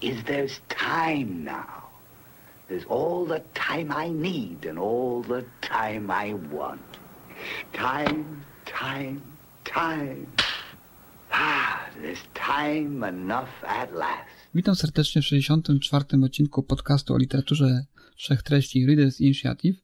[0.00, 1.90] is there's time now.
[2.68, 6.80] There's all the time I need and all the time I want.
[7.72, 8.24] Time,
[8.64, 9.20] time,
[9.64, 10.26] time.
[11.32, 14.30] Ah, there's time enough at last.
[14.54, 16.04] Witam serdecznie w 64.
[16.24, 17.84] odcinku podcastu o literaturze
[18.16, 19.78] trzech treści Readers Initiative.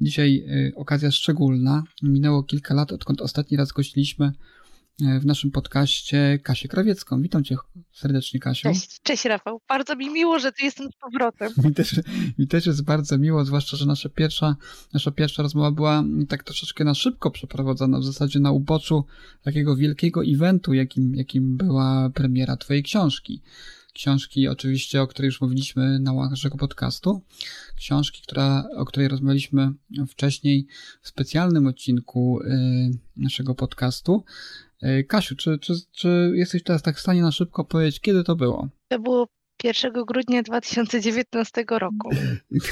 [0.00, 1.82] Dzisiaj y, okazja szczególna.
[2.02, 4.32] Minęło kilka lat, odkąd ostatni raz gościliśmy
[5.00, 7.22] w naszym podcaście Kasię Krawiecką.
[7.22, 7.56] Witam Cię
[7.92, 8.68] serdecznie, Kasiu.
[8.68, 9.60] Cześć, cześć Rafał.
[9.68, 11.52] Bardzo mi miło, że tu jestem z powrotem.
[11.64, 12.00] Mi też,
[12.38, 14.56] mi też jest bardzo miło, zwłaszcza, że nasza pierwsza,
[14.92, 19.04] nasza pierwsza rozmowa była tak troszeczkę na szybko przeprowadzona, w zasadzie na uboczu
[19.42, 23.42] takiego wielkiego eventu, jakim, jakim była premiera Twojej książki
[23.98, 27.22] książki, oczywiście, o której już mówiliśmy na łamach naszego podcastu.
[27.76, 29.72] Książki, która, o której rozmawialiśmy
[30.08, 30.66] wcześniej
[31.02, 34.24] w specjalnym odcinku y, naszego podcastu.
[34.82, 38.36] Y, Kasiu, czy, czy, czy jesteś teraz tak w stanie na szybko powiedzieć, kiedy to
[38.36, 38.68] było?
[38.88, 39.26] To było
[39.64, 42.10] 1 grudnia 2019 roku.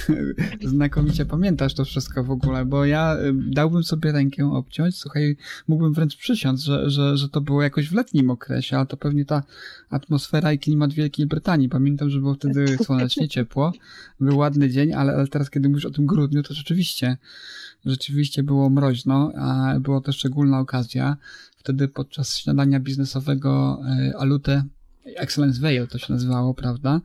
[0.65, 5.37] Znakomicie pamiętasz to wszystko w ogóle, bo ja y, dałbym sobie rękę obciąć, słuchaj,
[5.69, 9.25] mógłbym wręcz przysiąc, że, że, że to było jakoś w letnim okresie, ale to pewnie
[9.25, 9.42] ta
[9.91, 11.69] atmosfera i klimat Wielkiej Brytanii.
[11.69, 13.73] Pamiętam, że było wtedy słonecznie ciepło,
[14.20, 17.17] był ładny dzień, ale, ale teraz, kiedy mówisz o tym grudniu, to rzeczywiście,
[17.84, 21.17] rzeczywiście było mroźno, a była to szczególna okazja.
[21.57, 24.64] Wtedy podczas śniadania biznesowego y, Alute
[25.15, 27.01] Excellence Veil to się nazywało, prawda?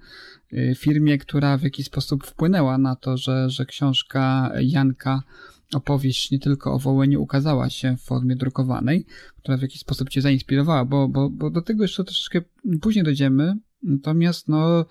[0.77, 5.23] Firmie, która w jakiś sposób wpłynęła na to, że, że książka Janka
[5.73, 9.05] opowieść nie tylko o Wołyniu ukazała się w formie drukowanej,
[9.37, 12.41] która w jakiś sposób cię zainspirowała, bo, bo, bo do tego jeszcze troszeczkę
[12.81, 13.57] później dojdziemy.
[13.83, 14.85] Natomiast no,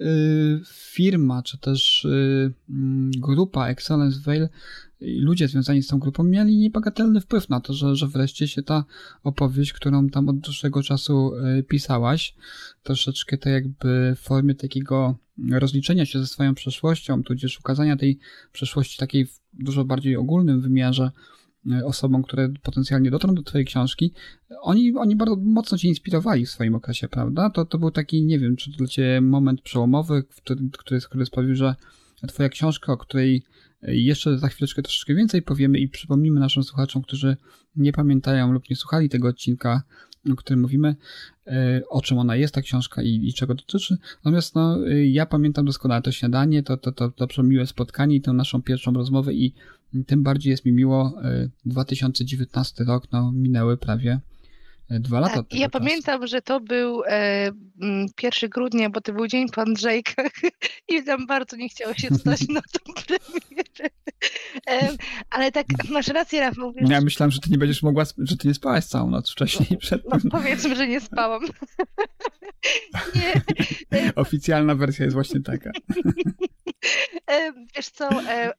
[0.00, 2.52] y, firma, czy też y,
[3.18, 4.20] grupa Excellence
[5.00, 8.84] Ludzie związani z tą grupą mieli niebagatelny wpływ na to, że, że wreszcie się ta
[9.22, 11.32] opowieść, którą tam od dłuższego czasu
[11.68, 12.34] pisałaś,
[12.82, 15.18] troszeczkę to jakby w formie takiego
[15.50, 18.18] rozliczenia się ze swoją przeszłością, tudzież ukazania tej
[18.52, 21.10] przeszłości takiej w dużo bardziej ogólnym wymiarze
[21.84, 24.12] osobom, które potencjalnie dotrą do twojej książki,
[24.62, 27.50] oni, oni bardzo mocno cię inspirowali w swoim okresie, prawda?
[27.50, 31.26] To, to był taki, nie wiem, czy to dla ciebie moment przełomowy, który, który, który
[31.26, 31.74] sprawił, że
[32.28, 33.44] twoja książka, o której
[33.86, 37.36] jeszcze za chwileczkę troszeczkę więcej powiemy i przypomnimy naszym słuchaczom, którzy
[37.76, 39.82] nie pamiętają lub nie słuchali tego odcinka,
[40.32, 40.96] o którym mówimy,
[41.88, 43.96] o czym ona jest, ta książka i, i czego dotyczy.
[44.16, 48.32] Natomiast no, ja pamiętam doskonale to śniadanie, to, to, to, to przemiłe spotkanie i tę
[48.32, 49.54] naszą pierwszą rozmowę i
[50.06, 51.14] tym bardziej jest mi miło.
[51.66, 54.20] 2019 rok, no minęły prawie
[54.90, 55.34] dwa lata.
[55.34, 55.70] Tak, ja czasu.
[55.70, 57.50] pamiętam, że to był e,
[58.22, 60.32] 1 grudnia, bo to był dzień po Andrzejkach
[60.88, 63.90] i tam bardzo nie chciało się stać na tą premierę.
[64.70, 64.96] E,
[65.30, 66.72] ale tak, masz rację, Rafał.
[66.72, 69.78] Wiesz, ja myślałam, że ty nie będziesz mogła, że ty nie spałaś całą noc wcześniej
[69.78, 71.42] przed No powiedzmy, że nie spałam.
[73.92, 74.14] nie.
[74.14, 75.70] Oficjalna wersja jest właśnie taka.
[77.76, 78.08] Wiesz co,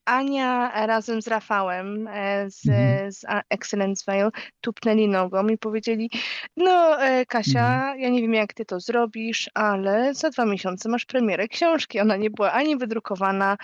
[0.05, 2.09] Ania razem z Rafałem
[2.47, 3.11] z, mhm.
[3.11, 4.29] z Excellence Veil
[4.61, 6.09] tupnęli nogą i powiedzieli,
[6.57, 6.97] no
[7.27, 7.99] Kasia, mhm.
[7.99, 11.99] ja nie wiem jak ty to zrobisz, ale za dwa miesiące masz premierę książki.
[11.99, 13.57] Ona nie była ani wydrukowana,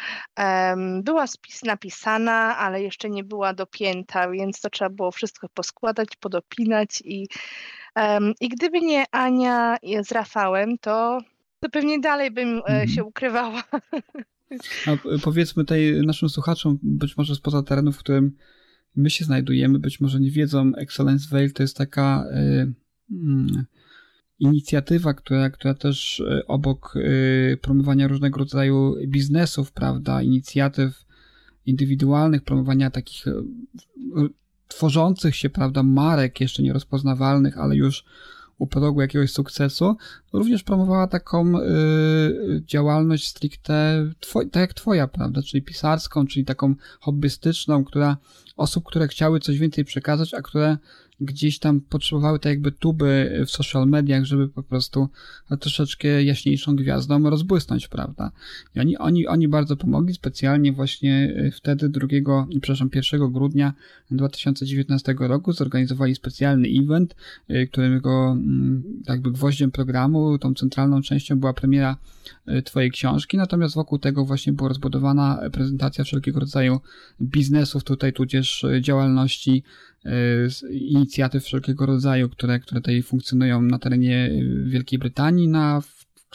[1.03, 7.01] była spis napisana, ale jeszcze nie była dopięta, więc to trzeba było wszystko poskładać, podopinać
[7.05, 7.27] i,
[8.39, 11.19] i gdyby nie Ania z Rafałem, to
[11.63, 12.87] to pewnie dalej bym mhm.
[12.87, 13.63] się ukrywała.
[14.85, 18.37] A powiedzmy tutaj naszym słuchaczom, być może spoza terenu, w którym
[18.95, 22.73] my się znajdujemy, być może nie wiedzą, Excellence Veil to jest taka y,
[23.11, 23.65] y,
[24.39, 31.05] inicjatywa, która, która też y, obok y, promowania różnego rodzaju biznesów, prawda, inicjatyw
[31.65, 33.33] indywidualnych, promowania takich y,
[34.67, 38.05] tworzących się, prawda, marek jeszcze nierozpoznawalnych, ale już
[38.61, 39.97] u progu jakiegoś sukcesu,
[40.33, 44.07] również promowała taką y, działalność stricte,
[44.51, 48.17] tak jak twoja, prawda, czyli pisarską, czyli taką hobbystyczną, która
[48.57, 50.77] osób, które chciały coś więcej przekazać, a które
[51.21, 55.09] gdzieś tam potrzebowały te jakby tuby w social mediach, żeby po prostu
[55.59, 58.31] troszeczkę jaśniejszą gwiazdą rozbłysnąć, prawda?
[58.75, 62.07] I oni, oni, oni bardzo pomogli specjalnie właśnie e, wtedy 2,
[62.49, 63.73] przepraszam, 1 grudnia
[64.11, 67.15] 2019 roku zorganizowali specjalny event,
[67.47, 71.97] e, którego mm, jakby gwoździem programu, tą centralną częścią była premiera
[72.45, 76.79] e, twojej książki, natomiast wokół tego właśnie była rozbudowana prezentacja wszelkiego rodzaju
[77.21, 79.63] biznesów tutaj, tudzież działalności
[80.71, 84.31] inicjatyw wszelkiego rodzaju, które, które tutaj funkcjonują na terenie
[84.63, 85.81] Wielkiej Brytanii, na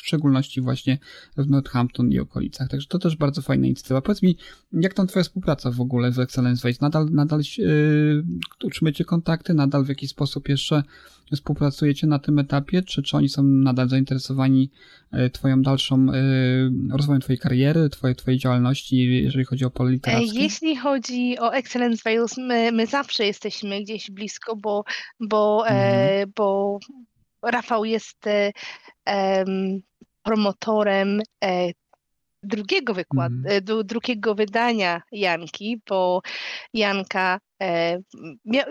[0.02, 0.98] w szczególności właśnie
[1.36, 2.68] w Northampton i okolicach.
[2.68, 4.00] Także to też bardzo fajna inicjatywa.
[4.00, 4.36] Powiedz mi,
[4.72, 6.84] jak tam twoja współpraca w ogóle z Excellence Waste?
[6.84, 8.24] Nadal, nadal yy,
[8.64, 9.54] utrzymujecie kontakty?
[9.54, 10.82] Nadal w jakiś sposób jeszcze
[11.32, 12.82] współpracujecie na tym etapie?
[12.82, 14.70] Czy, czy oni są nadal zainteresowani
[15.12, 20.40] yy, twoją dalszą, yy, rozwojem twojej kariery, twojej, twojej działalności, jeżeli chodzi o pole literackie?
[20.40, 24.84] Jeśli chodzi o Excellence Wales, my, my zawsze jesteśmy gdzieś blisko, bo,
[25.20, 26.32] bo, e, mhm.
[26.36, 26.78] bo
[27.42, 28.24] Rafał jest
[29.06, 29.82] um,
[30.26, 31.70] promotorem e,
[32.42, 33.86] drugiego wykładu, mm.
[33.86, 36.22] drugiego wydania Janki, bo
[36.74, 37.98] Janka, e,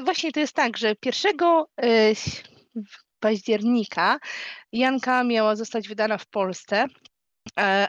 [0.04, 2.14] właśnie to jest tak, że pierwszego e,
[3.20, 4.20] października
[4.72, 6.86] Janka miała zostać wydana w Polsce,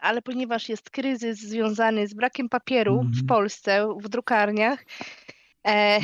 [0.01, 3.05] ale ponieważ jest kryzys związany z brakiem papieru mm.
[3.05, 3.27] w mhm.
[3.27, 4.85] Polsce, w drukarniach,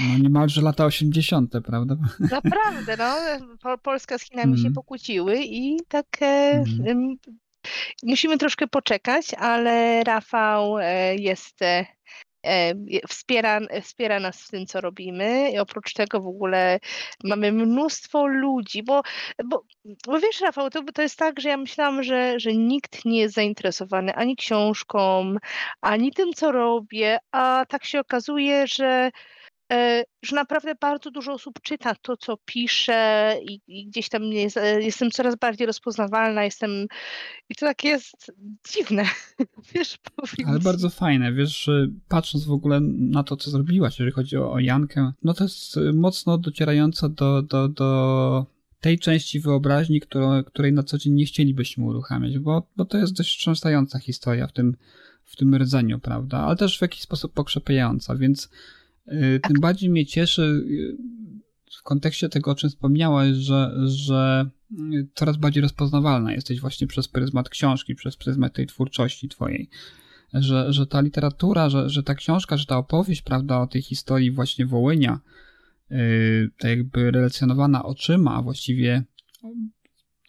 [0.09, 1.95] no niemalże lata 80., prawda?
[2.19, 3.77] Naprawdę, no.
[3.77, 4.57] Polska z Chinami mm.
[4.57, 4.73] się mhm.
[4.73, 7.15] pokłóciły i tak mm.
[8.03, 11.85] musimy troszkę poczekać, ale Rafał e, jest e,
[13.07, 15.51] wspiera, wspiera nas w tym, co robimy.
[15.51, 16.79] I oprócz tego w ogóle
[17.23, 19.01] mamy mnóstwo ludzi, bo,
[19.45, 19.63] bo,
[20.05, 23.35] bo wiesz, Rafał, to, to jest tak, że ja myślałam, że, że nikt nie jest
[23.35, 25.35] zainteresowany ani książką,
[25.81, 29.11] ani tym, co robię, a tak się okazuje, że E,
[30.23, 34.81] że naprawdę bardzo dużo osób czyta to, co piszę i, i gdzieś tam jest, e,
[34.81, 36.87] jestem coraz bardziej rozpoznawalna, jestem
[37.49, 38.31] i to tak jest
[38.73, 39.05] dziwne,
[39.75, 40.49] wiesz, powiem.
[40.49, 41.69] Ale bardzo fajne, wiesz,
[42.07, 45.79] patrząc w ogóle na to, co zrobiłaś, jeżeli chodzi o, o Jankę, no to jest
[45.93, 48.45] mocno docierające do, do, do
[48.83, 53.13] tej części wyobraźni, którą, której na co dzień nie chcielibyśmy uruchamiać, bo, bo to jest
[53.13, 54.75] dość wstrząsająca historia w tym,
[55.25, 58.49] w tym rdzeniu, prawda, ale też w jakiś sposób pokrzepiająca, więc
[59.43, 60.97] tym bardziej mnie cieszy y,
[61.79, 67.07] w kontekście tego, o czym wspomniałaś, że, że y, coraz bardziej rozpoznawalna jesteś właśnie przez
[67.07, 69.69] pryzmat książki, przez pryzmat tej twórczości twojej.
[70.33, 74.31] Że, że ta literatura, że, że ta książka, że ta opowieść, prawda, o tej historii
[74.31, 75.19] właśnie Wołynia,
[75.89, 79.03] yy, tak jakby relacjonowana oczyma, właściwie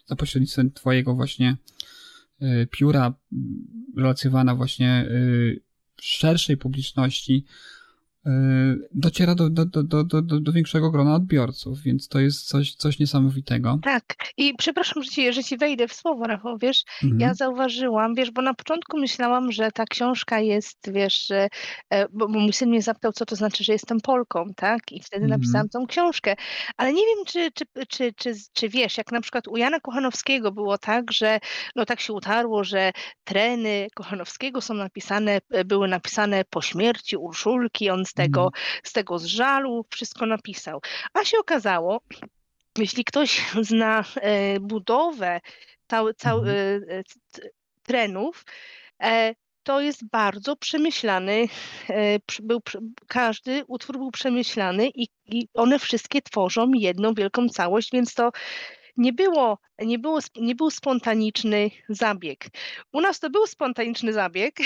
[0.07, 1.57] za pośrednictwem twojego właśnie
[2.41, 3.15] yy, pióra,
[3.97, 5.61] relacjonowana właśnie yy,
[6.01, 7.74] szerszej publiczności, E,
[8.95, 13.79] dociera do, do, do, do, do, większego grona odbiorców, więc to jest coś, coś niesamowitego.
[13.83, 14.05] Tak.
[14.37, 17.21] I przepraszam, że ci, że ci wejdę w słowo, Rafał, wiesz, mhm.
[17.21, 21.49] ja zauważyłam, wiesz, bo na początku myślałam, że ta książka jest, wiesz, e,
[22.13, 24.93] bo, bo mój syn mnie zapytał, co to znaczy, że jestem Polką, tak?
[24.93, 25.41] I wtedy mhm.
[25.41, 26.35] napisałam tą książkę.
[26.77, 30.53] Ale nie wiem, czy, czy, czy, czy, czy wiesz, jak na przykład u Jana Kochanowskiego
[30.53, 31.41] było tak, że
[31.77, 32.93] no tak się utarło, że
[33.25, 38.63] treny Kochanowskiego są napisane, były napisane po śmierci Urszulki, on z tego, mhm.
[38.85, 40.81] z tego z żalu wszystko napisał.
[41.15, 42.01] A się okazało,
[42.79, 45.41] jeśli ktoś zna e, budowę
[45.87, 46.57] cał, cał, mhm.
[46.89, 47.03] e,
[47.83, 48.45] trenów,
[49.03, 51.49] e, to jest bardzo przemyślany,
[52.43, 52.61] był,
[53.09, 58.31] każdy utwór był przemyślany i, i one wszystkie tworzą jedną wielką całość, więc to
[58.97, 62.47] nie było, nie, było, nie był spontaniczny zabieg.
[62.93, 64.57] U nas to był spontaniczny zabieg,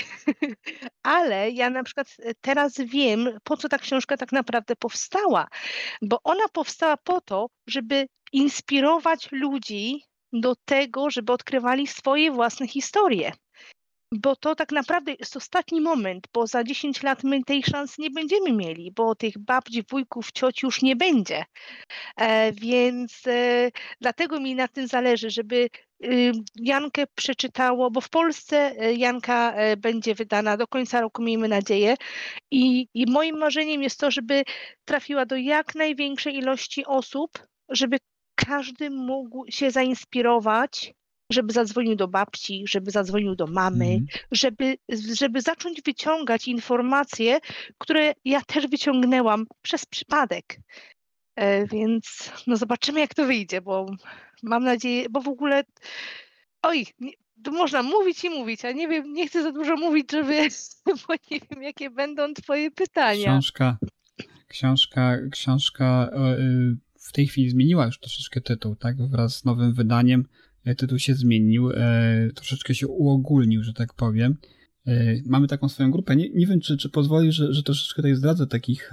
[1.02, 5.49] ale ja na przykład e, teraz wiem, po co ta książka tak naprawdę powstała,
[6.02, 13.32] bo ona powstała po to, żeby inspirować ludzi do tego, żeby odkrywali swoje własne historie
[14.12, 18.10] bo to tak naprawdę jest ostatni moment, bo za 10 lat my tej szansy nie
[18.10, 21.44] będziemy mieli, bo tych babci, wujków, cioci już nie będzie.
[22.16, 25.68] E, więc e, dlatego mi na tym zależy, żeby
[26.04, 31.48] y, Jankę przeczytało, bo w Polsce e, Janka e, będzie wydana do końca roku, miejmy
[31.48, 31.96] nadzieję.
[32.50, 34.42] I, I moim marzeniem jest to, żeby
[34.84, 37.98] trafiła do jak największej ilości osób, żeby
[38.34, 40.94] każdy mógł się zainspirować
[41.32, 44.06] żeby zadzwonił do babci, żeby zadzwonił do mamy, mm.
[44.32, 44.78] żeby,
[45.14, 47.40] żeby zacząć wyciągać informacje,
[47.78, 50.61] które ja też wyciągnęłam przez przypadek.
[51.37, 53.87] E, więc no zobaczymy, jak to wyjdzie, bo
[54.42, 55.64] mam nadzieję, bo w ogóle
[56.62, 57.12] oj, nie,
[57.50, 60.49] można mówić i mówić, a nie wiem, nie chcę za dużo mówić, żeby,
[61.08, 63.25] bo nie wiem, jakie będą twoje pytania.
[63.25, 63.78] Książka,
[64.49, 66.76] książka, książka y,
[67.08, 68.97] w tej chwili zmieniła już troszeczkę tytuł, tak?
[68.97, 70.25] Wraz z nowym wydaniem
[70.76, 71.70] tytuł się zmienił,
[72.34, 74.37] troszeczkę się uogólnił, że tak powiem.
[75.26, 76.16] Mamy taką swoją grupę.
[76.16, 78.92] Nie, nie wiem, czy, czy pozwoli, że, że troszeczkę tutaj zdradzę takich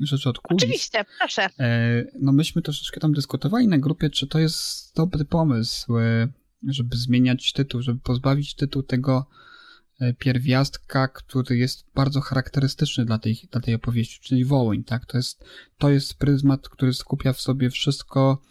[0.00, 0.62] rzeczy od kulis.
[0.62, 1.48] Oczywiście, proszę.
[2.20, 5.92] No myśmy troszeczkę tam dyskutowali na grupie, czy to jest dobry pomysł,
[6.68, 9.51] żeby zmieniać tytuł, żeby pozbawić tytuł tego E,
[10.18, 15.06] pierwiastka, który jest bardzo charakterystyczny dla tej, dla tej opowieści, czyli Wołyń, tak?
[15.06, 15.44] To jest,
[15.78, 18.42] to jest pryzmat, który skupia w sobie wszystko,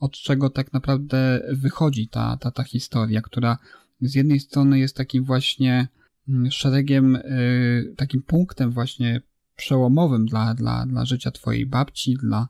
[0.00, 3.58] od czego tak naprawdę wychodzi ta, ta, ta historia, która
[4.00, 5.88] z jednej strony jest takim właśnie
[6.28, 9.20] mm, szeregiem, y, takim punktem właśnie
[9.56, 12.48] przełomowym dla, dla, dla życia twojej babci, dla,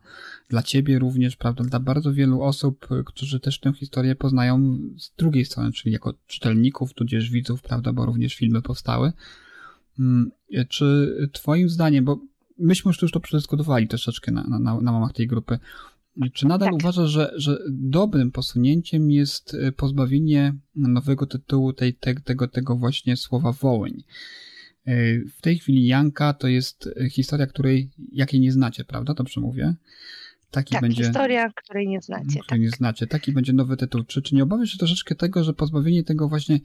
[0.49, 5.45] dla ciebie również, prawda, dla bardzo wielu osób, którzy też tę historię poznają z drugiej
[5.45, 9.13] strony, czyli jako czytelników, tudzież widzów, prawda, bo również filmy powstały.
[9.99, 10.31] Mm,
[10.69, 12.21] czy twoim zdaniem, bo
[12.59, 15.59] myśmy już to przedyskutowali troszeczkę na, na, na łamach tej grupy,
[16.33, 16.75] czy nadal tak.
[16.75, 23.53] uważasz, że, że dobrym posunięciem jest pozbawienie nowego tytułu tej, te, tego, tego właśnie słowa
[23.53, 24.03] Wołyń?
[25.37, 29.15] W tej chwili Janka to jest historia, której jakiej nie znacie, prawda?
[29.15, 29.75] Dobrze mówię?
[30.51, 32.25] Taki tak, będzie, historia, której nie znacie.
[32.25, 32.61] Której tak.
[32.61, 33.07] nie znacie.
[33.07, 34.05] Taki będzie nowy tytuł.
[34.05, 36.61] Czy, czy nie obawiasz się troszeczkę tego, że pozbawienie tego właśnie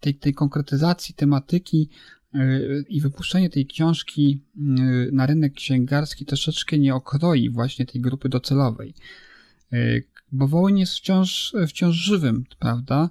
[0.00, 1.88] tej, tej konkretyzacji tematyki
[2.34, 4.44] yy, i wypuszczenie tej książki
[5.12, 8.94] na rynek księgarski troszeczkę nie okroi właśnie tej grupy docelowej?
[10.32, 13.10] Bo Wołyń jest wciąż, wciąż żywym, prawda?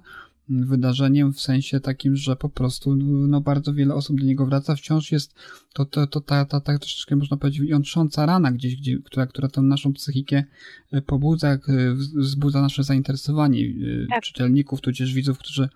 [0.50, 5.12] Wydarzeniem w sensie takim, że po prostu no, bardzo wiele osób do niego wraca, wciąż
[5.12, 5.34] jest
[5.72, 9.48] to, to, to ta, ta, ta troszeczkę można powiedzieć jątrząca rana gdzieś, gdzie, która, która
[9.48, 10.44] tę naszą psychikę
[10.92, 11.58] e, pobudza, e,
[11.94, 14.22] wzbudza nasze zainteresowanie e, tak.
[14.22, 15.68] czytelników, tudzież widzów, którzy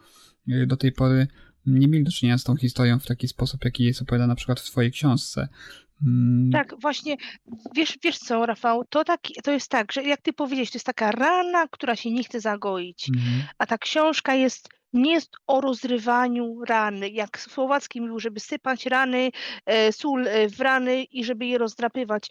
[0.67, 1.27] do tej pory
[1.67, 4.61] nie mieli do czynienia z tą historią w taki sposób, jaki jest opowiada na przykład
[4.61, 5.49] w twojej książce.
[6.07, 6.51] Mm.
[6.53, 7.17] Tak, właśnie,
[7.75, 10.87] wiesz, wiesz co, Rafał, to, tak, to jest tak, że jak ty powiedziałeś, to jest
[10.87, 13.43] taka rana, która się nie chce zagoić, mhm.
[13.59, 17.11] a ta książka jest nie jest o rozrywaniu rany.
[17.11, 19.31] Jak Słowacki mówił, żeby sypać rany,
[19.67, 22.31] e, sól e, w rany i żeby je rozdrapywać.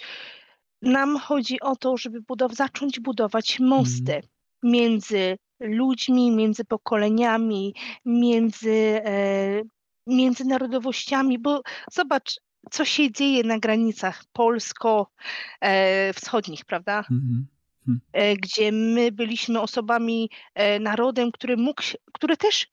[0.81, 4.32] Nam chodzi o to, żeby budow zacząć budować mosty mhm.
[4.63, 9.61] Między ludźmi, między pokoleniami, między, e,
[10.07, 12.39] między narodowościami, bo zobacz,
[12.71, 16.99] co się dzieje na granicach polsko-wschodnich, prawda?
[16.99, 17.47] Mhm.
[17.87, 18.01] Mhm.
[18.13, 21.81] E, gdzie my byliśmy osobami, e, narodem, który mógł,
[22.13, 22.67] który też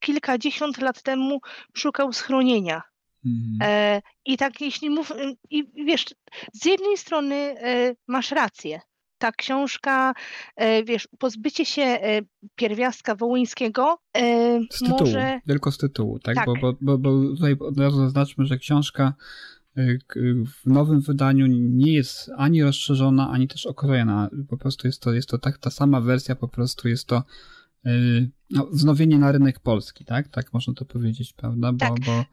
[0.00, 1.40] kilkadziesiąt lat temu
[1.74, 2.82] szukał schronienia.
[3.26, 3.58] Mhm.
[3.62, 5.12] E, I tak, jeśli mów,
[5.50, 6.04] i wiesz,
[6.52, 7.54] z jednej strony
[8.06, 8.80] masz rację,
[9.18, 10.14] ta książka,
[10.56, 12.22] e, wiesz, pozbycie się e,
[12.56, 15.40] pierwiastka wołyńskiego e, z tytułu, może...
[15.46, 16.34] Tylko z tytułu, tak?
[16.34, 16.46] tak.
[16.46, 19.14] Bo, bo, bo, bo tutaj od razu zaznaczmy, że książka
[20.46, 24.30] w nowym wydaniu nie jest ani rozszerzona, ani też okrojona.
[24.48, 27.22] Po prostu jest to, jest to tak, ta sama wersja, po prostu jest to
[28.50, 30.28] no, wznowienie na rynek polski, tak?
[30.28, 31.72] Tak można to powiedzieć, prawda?
[31.72, 31.94] Bo, tak.
[32.06, 32.24] bo...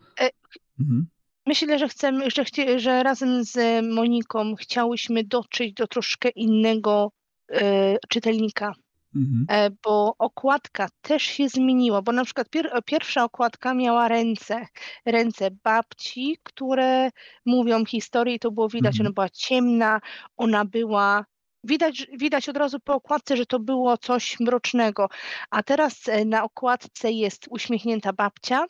[0.79, 1.07] Mhm.
[1.45, 7.11] Myślę, że chcemy, że, chci, że razem z Moniką chciałyśmy dotrzeć do troszkę innego
[7.51, 8.73] e, czytelnika.
[9.15, 9.45] Mhm.
[9.49, 14.67] E, bo okładka też się zmieniła, bo na przykład pier, pierwsza okładka miała ręce,
[15.05, 17.09] ręce babci, które
[17.45, 19.07] mówią historię i to było widać, mhm.
[19.07, 20.01] ona była ciemna,
[20.37, 21.25] ona była
[21.63, 25.09] widać, widać od razu po okładce, że to było coś mrocznego.
[25.49, 28.65] A teraz e, na okładce jest uśmiechnięta babcia,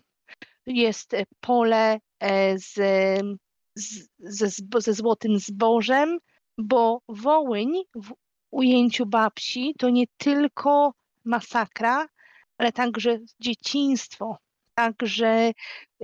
[0.66, 2.13] jest pole E,
[2.56, 2.74] z,
[3.76, 4.50] z, ze,
[4.82, 6.20] ze złotym zbożem,
[6.58, 8.14] bo Wołyń w
[8.52, 10.94] ujęciu babci to nie tylko
[11.26, 12.08] masakra,
[12.58, 14.38] ale także dzieciństwo,
[14.76, 15.52] także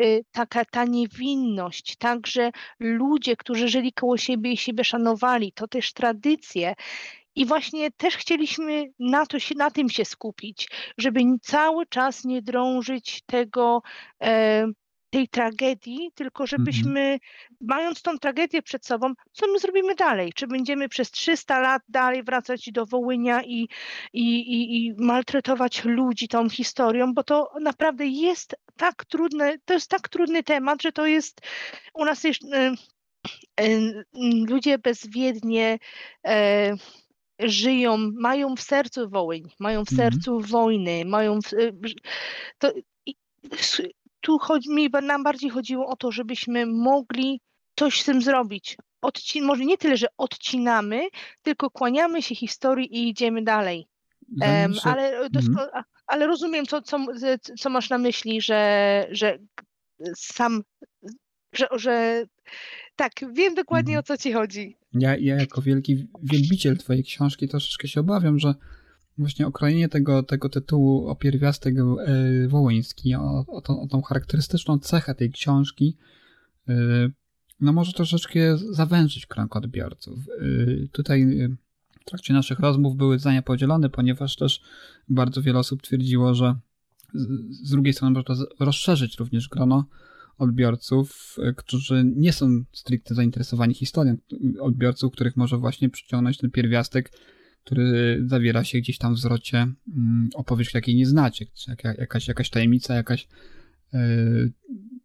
[0.01, 5.93] y, taka ta niewinność, także ludzie, którzy żyli koło siebie i siebie szanowali, to też
[5.93, 6.73] tradycje.
[7.35, 12.41] I właśnie też chcieliśmy na, to się, na tym się skupić, żeby cały czas nie
[12.41, 13.81] drążyć tego
[14.23, 14.67] e,
[15.09, 16.47] tej tragedii, tylko mhm.
[16.47, 17.19] żebyśmy,
[17.61, 20.33] mając tą tragedię przed sobą, co my zrobimy dalej?
[20.33, 23.67] Czy będziemy przez 300 lat dalej wracać do Wołynia i,
[24.13, 29.89] i, i, i maltretować ludzi tą historią, bo to naprawdę jest tak trudne, to jest
[29.89, 31.41] tak trudny temat, że to jest,
[31.93, 34.03] u nas jest, y, y,
[34.49, 35.79] ludzie bezwiednie
[36.27, 36.29] y,
[37.39, 40.11] żyją, mają w sercu Wołyń, mają w mhm.
[40.11, 41.49] sercu wojny, mają w,
[42.57, 42.71] to,
[44.21, 47.41] tu chodzi, mi nam bardziej chodziło o to, żebyśmy mogli
[47.75, 48.77] coś z tym zrobić.
[49.01, 51.07] Odcin może nie tyle, że odcinamy,
[51.41, 53.87] tylko kłaniamy się historii i idziemy dalej.
[54.41, 55.69] Um, ale, mhm.
[56.07, 57.05] ale rozumiem, co, co,
[57.59, 59.39] co masz na myśli, że, że
[60.15, 60.63] sam,
[61.53, 62.23] że, że
[62.95, 63.99] tak, wiem dokładnie mhm.
[63.99, 64.77] o co ci chodzi.
[64.93, 68.53] ja, ja jako wielki wielbiciel twojej książki troszeczkę się obawiam, że
[69.19, 74.79] właśnie okrojenie tego, tego tytułu o pierwiastek e, wołyński, o, o, tą, o tą charakterystyczną
[74.79, 75.97] cechę tej książki,
[76.69, 76.73] e,
[77.61, 80.19] no może troszeczkę zawężyć krąg odbiorców.
[80.19, 81.49] E, tutaj
[82.01, 84.61] w trakcie naszych rozmów były zdania podzielone, ponieważ też
[85.09, 86.55] bardzo wiele osób twierdziło, że
[87.49, 89.85] z, drugiej strony można rozszerzyć również grono
[90.37, 94.17] odbiorców, którzy nie są stricte zainteresowani historią,
[94.59, 97.11] odbiorców, których może właśnie przyciągnąć ten pierwiastek
[97.63, 101.45] który zawiera się gdzieś tam w zwrocie mm, opowieść, jakiej nie znacie,
[101.97, 103.27] jakaś, jakaś tajemnica, jakaś
[103.93, 104.51] yy,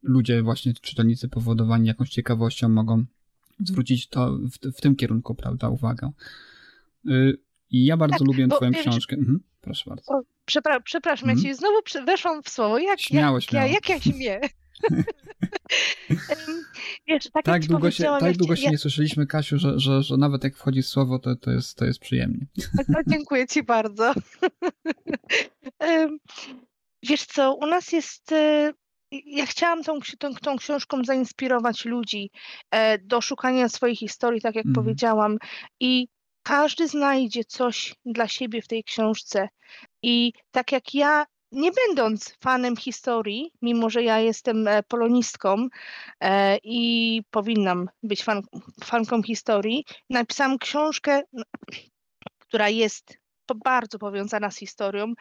[0.02, 3.04] ludzie, właśnie czytelnicy powodowani jakąś ciekawością mogą
[3.60, 6.10] zwrócić to w, w tym kierunku, prawda, uwagę.
[7.04, 7.38] Yy,
[7.70, 9.16] I ja bardzo tak, lubię twoją wiesz, książkę.
[9.16, 10.12] Mhm, proszę bardzo.
[10.12, 11.46] O, przepra przepraszam, mhm.
[11.46, 12.78] ja ci znowu weszłam w słowo.
[12.78, 13.66] Jak, śmiało, jak, śmiało.
[13.66, 14.40] Ja, jak ja śmię.
[17.06, 18.70] Wiesz, tak, tak długo się, tak długo się ja...
[18.70, 21.98] nie słyszeliśmy, Kasiu, że, że, że nawet jak wchodzi słowo, to, to, jest, to jest
[21.98, 22.46] przyjemnie.
[22.88, 24.14] No, dziękuję ci bardzo.
[27.02, 28.72] Wiesz co, u nas jest e,
[29.26, 32.30] ja chciałam tą, tą, tą, książką zainspirować ludzi
[32.70, 34.74] e, do szukania swojej historii, tak jak mm.
[34.74, 35.38] powiedziałam.
[35.80, 36.08] I
[36.42, 39.48] każdy znajdzie coś dla siebie w tej książce.
[40.02, 45.68] I tak jak ja nie będąc fanem historii, mimo że ja jestem e, polonistką
[46.20, 48.42] e, i powinnam być fan,
[48.84, 51.22] fanką historii, napisałam książkę,
[52.38, 53.18] która jest
[53.64, 55.12] bardzo powiązana z historią.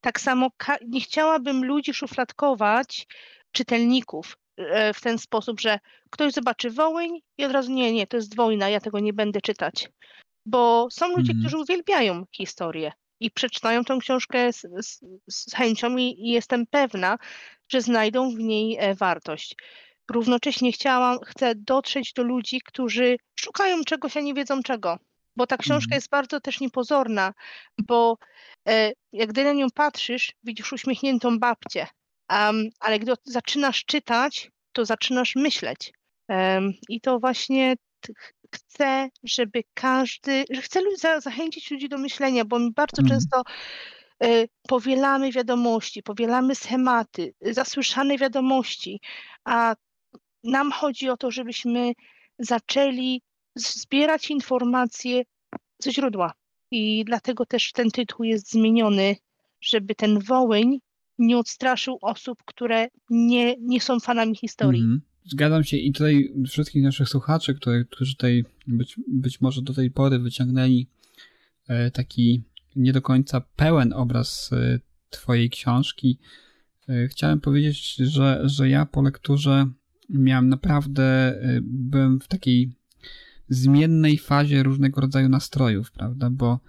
[0.00, 0.50] Tak samo
[0.88, 3.06] nie chciałabym ludzi szufladkować,
[3.52, 5.78] czytelników, e, w ten sposób, że
[6.10, 9.40] ktoś zobaczy Wołyń i od razu nie, nie, to jest wojna, ja tego nie będę
[9.40, 9.88] czytać.
[10.46, 11.42] Bo są ludzie, mm.
[11.42, 15.00] którzy uwielbiają historię i przeczytają tę książkę z, z,
[15.30, 17.18] z chęcią i, i, jestem pewna,
[17.68, 19.56] że znajdą w niej e, wartość.
[20.10, 24.98] Równocześnie chciałam, chcę dotrzeć do ludzi, którzy szukają czegoś, a nie wiedzą czego.
[25.36, 25.96] Bo ta książka mhm.
[25.96, 27.34] jest bardzo też niepozorna,
[27.78, 28.18] bo
[28.68, 31.86] e, jak gdy na nią patrzysz, widzisz uśmiechniętą babcię,
[32.30, 35.92] um, ale gdy zaczynasz czytać, to zaczynasz myśleć.
[36.28, 37.76] Um, I to właśnie
[38.54, 40.80] chcę, żeby każdy, że chcę
[41.20, 43.20] zachęcić ludzi do myślenia, bo my bardzo mhm.
[43.20, 43.42] często
[44.24, 49.00] y, powielamy wiadomości, powielamy schematy, zasłyszane wiadomości,
[49.44, 49.74] a
[50.44, 51.92] nam chodzi o to, żebyśmy
[52.38, 53.22] zaczęli
[53.54, 55.22] zbierać informacje
[55.78, 56.32] ze źródła.
[56.70, 59.16] I dlatego też ten tytuł jest zmieniony,
[59.60, 60.80] żeby ten Wołyń
[61.18, 64.82] nie odstraszył osób, które nie, nie są fanami historii.
[64.82, 65.09] Mm -hmm.
[65.32, 69.90] Zgadzam się i tutaj wszystkich naszych słuchaczy, które, którzy tutaj być, być może do tej
[69.90, 70.86] pory wyciągnęli
[71.68, 72.42] e, taki
[72.76, 76.18] nie do końca pełen obraz e, Twojej książki,
[76.88, 79.66] e, chciałem powiedzieć, że, że ja po lekturze
[80.08, 82.72] miałem naprawdę, byłem w takiej
[83.48, 86.60] zmiennej fazie różnego rodzaju nastrojów, prawda, bo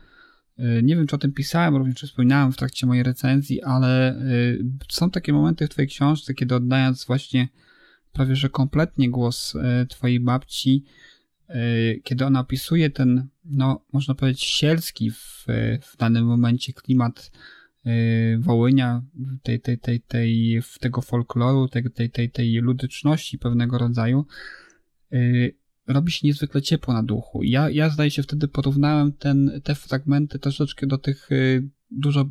[0.83, 4.21] nie wiem, czy o tym pisałem, również czy wspominałem w trakcie mojej recenzji, ale
[4.89, 7.47] są takie momenty w Twojej książce, kiedy oddając właśnie
[8.13, 10.83] prawie że kompletnie głos e, twojej babci,
[11.47, 11.55] e,
[12.03, 15.45] kiedy ona opisuje ten, no można powiedzieć, sielski w,
[15.81, 17.31] w danym momencie klimat
[17.85, 17.91] e,
[18.37, 19.01] Wołynia,
[19.43, 24.25] tej, tej, tej, tej, tego folkloru, tej, tej, tej, tej ludyczności pewnego rodzaju,
[25.87, 27.43] robi się niezwykle ciepło na duchu.
[27.43, 31.29] Ja, ja zdaje się wtedy porównałem ten, te fragmenty troszeczkę do tych
[31.91, 32.29] dużo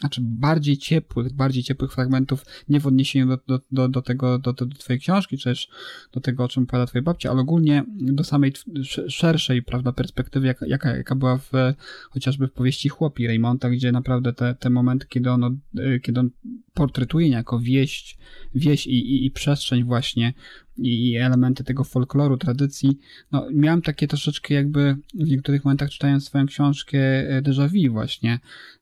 [0.00, 4.52] znaczy bardziej ciepłych, bardziej ciepłych fragmentów, nie w odniesieniu do, do, do, do tego, do,
[4.52, 5.68] do, twojej książki, czy też
[6.12, 8.52] do tego, o czym opowiada twoja babcia, ale ogólnie do samej
[9.08, 11.50] szerszej, prawda, perspektywy, jaka, jaka, jaka była w,
[12.10, 15.60] chociażby w powieści Chłopi Raymonta, gdzie naprawdę te, te momenty, kiedy on,
[16.02, 16.30] kiedy on
[16.74, 18.18] portretuje niejako wieść,
[18.54, 20.34] wieś i, i, i przestrzeń właśnie
[20.78, 22.98] i elementy tego folkloru, tradycji.
[23.32, 28.38] No, miałem takie troszeczkę jakby w niektórych momentach czytając swoją książkę e, déjà vu właśnie,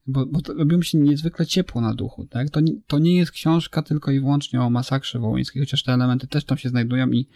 [0.06, 2.50] bo, bo robiło mi się niezwykle ciepło na duchu, tak?
[2.50, 6.44] To, to nie jest książka tylko i wyłącznie o masakrze wołyńskiej, chociaż te elementy też
[6.44, 7.26] tam się znajdują i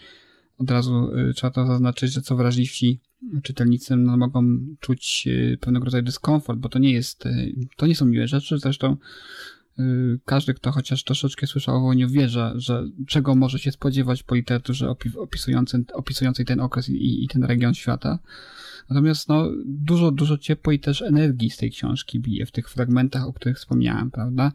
[0.58, 3.00] od razu y, trzeba to zaznaczyć, że co wrażliwsi
[3.42, 7.24] czytelnicy no, mogą czuć y, pewnego rodzaju dyskomfort, bo to nie jest,
[7.76, 8.96] to nie są miłe rzeczy, zresztą
[10.24, 14.34] każdy, kto chociaż troszeczkę słyszał o wojnie, wie, że, że czego może się spodziewać po
[14.34, 18.18] literaturze opisującej, opisującej ten okres i, i ten region świata.
[18.90, 20.36] Natomiast no, dużo, dużo
[20.72, 24.52] i też energii z tej książki bije w tych fragmentach, o których wspomniałem, prawda?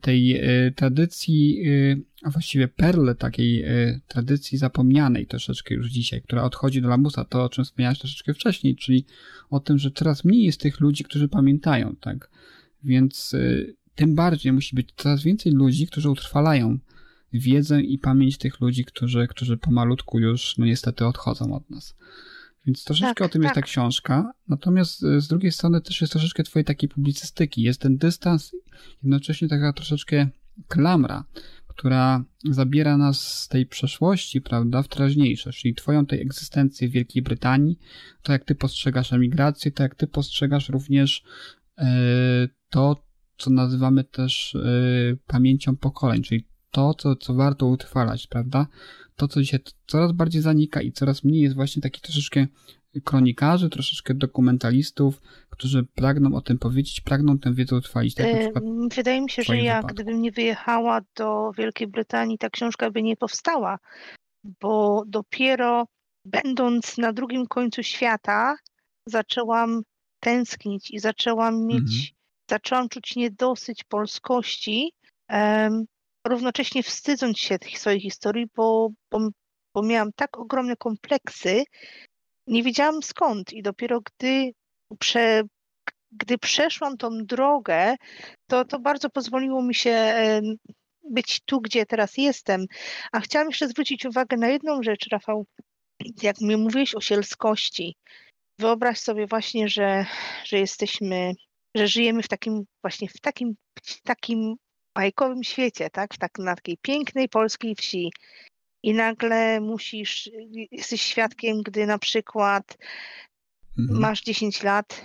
[0.00, 6.42] Tej y, tradycji, y, a właściwie perle takiej y, tradycji zapomnianej troszeczkę już dzisiaj, która
[6.42, 9.04] odchodzi do lamusa, to o czym wspomniałeś troszeczkę wcześniej, czyli
[9.50, 12.30] o tym, że coraz mniej jest tych ludzi, którzy pamiętają, tak?
[12.84, 16.78] Więc y, tym bardziej musi być coraz więcej ludzi, którzy utrwalają
[17.32, 21.96] wiedzę i pamięć tych ludzi, którzy, którzy pomalutku już, no niestety, odchodzą od nas.
[22.66, 23.64] Więc troszeczkę Tak, o tym jest ta tak.
[23.64, 27.62] książka, natomiast y, z drugiej strony też jest troszeczkę twojej takiej publicystyki.
[27.62, 28.52] Jest ten dystans,
[29.02, 30.28] jednocześnie taka troszeczkę
[30.68, 31.24] klamra,
[31.66, 37.22] która zabiera nas z tej przeszłości, prawda, w teraźniejszość, czyli twoją tej egzystencję w Wielkiej
[37.22, 37.78] Brytanii,
[38.22, 41.22] to jak ty postrzegasz emigrację, to jak ty postrzegasz również
[41.78, 41.86] e,
[42.70, 43.05] to,
[43.38, 44.60] co nazywamy też e,
[45.26, 48.66] pamięcią pokoleń, czyli to, co, co warto utrwalać, prawda?
[49.16, 52.46] To, co dzisiaj coraz bardziej zanika i coraz mniej jest właśnie takich troszeczkę
[53.04, 55.20] kronikarzy, troszeczkę dokumentalistów,
[55.50, 58.14] którzy pragną o tym powiedzieć, pragną tę wiedzę utrwalić.
[58.14, 59.94] Tak Em, Wydaje mi się, że ja, wypadku.
[59.94, 63.78] gdybym nie wyjechała do Wielkiej Brytanii, ta książka by nie powstała,
[64.60, 65.86] bo dopiero
[66.24, 68.56] będąc na drugim końcu świata,
[69.06, 69.82] zaczęłam
[70.20, 72.15] tęsknić i zaczęłam mieć, Mhm.
[72.50, 74.92] Zaczęłam czuć niedosyć polskości,
[75.28, 75.84] em,
[76.26, 79.28] równocześnie wstydząc się tych swojej historii, bo, bo,
[79.74, 81.64] bo miałam tak ogromne kompleksy,
[82.46, 84.52] nie wiedziałam skąd i dopiero gdy
[84.98, 85.42] prze,
[86.12, 87.96] gdy przeszłam tą drogę,
[88.46, 90.14] to, to bardzo pozwoliło mi się
[91.10, 92.66] być tu, gdzie teraz jestem.
[93.12, 95.46] A chciałam jeszcze zwrócić uwagę na jedną rzecz, Rafał.
[96.22, 97.96] Jak mi mówiłeś o sielskości,
[98.58, 100.06] wyobraź sobie właśnie, że,
[100.44, 101.32] że jesteśmy,
[101.76, 103.54] że żyjemy w takim właśnie w takim,
[104.04, 104.54] takim
[104.94, 106.14] bajkowym świecie, tak?
[106.14, 108.10] W tak, na takiej pięknej polskiej wsi.
[108.82, 110.30] I nagle musisz,
[110.70, 112.78] jesteś świadkiem, gdy na przykład
[113.78, 114.00] Mhm.
[114.00, 115.02] masz 10 lat,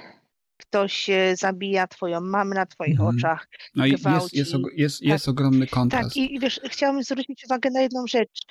[0.58, 3.18] ktoś e, zabija twoją mamę na twoich Mhm.
[3.18, 3.48] oczach.
[3.76, 4.38] No i jest, gwałci.
[4.38, 6.10] jest, og- jest, jest ogromny kontrast.
[6.10, 8.42] Tak, i, i wiesz, chciałam zwrócić uwagę na jedną rzecz.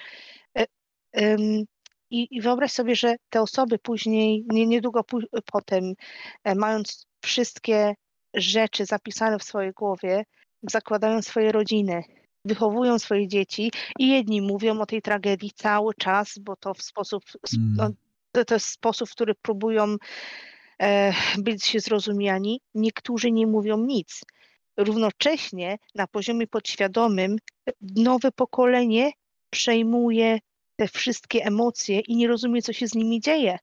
[0.59, 0.67] E,
[2.11, 5.05] I, I wyobraź sobie, że te osoby później, nie, niedługo
[5.53, 5.93] potem,
[6.45, 7.95] e, mając wszystkie
[8.35, 10.25] rzeczy zapisane w swojej głowie,
[10.63, 12.05] zakładają swoje rodziny,
[12.45, 17.25] wychowują swoje dzieci i jedni mówią o tej tragedii cały czas, bo to w sposób,
[17.53, 17.75] sp- Mm.
[17.77, 17.91] no,
[18.33, 19.97] to, to jest sposób, w który próbują
[20.83, 22.61] e, być zrozumiani.
[22.75, 24.21] Niektórzy nie mówią nic.
[24.77, 27.37] Równocześnie na poziomie podświadomym
[27.97, 29.13] nowe pokolenie
[29.51, 30.39] przejmuje
[30.77, 33.59] te wszystkie emocje i nie rozumie, co się z nimi dzieje.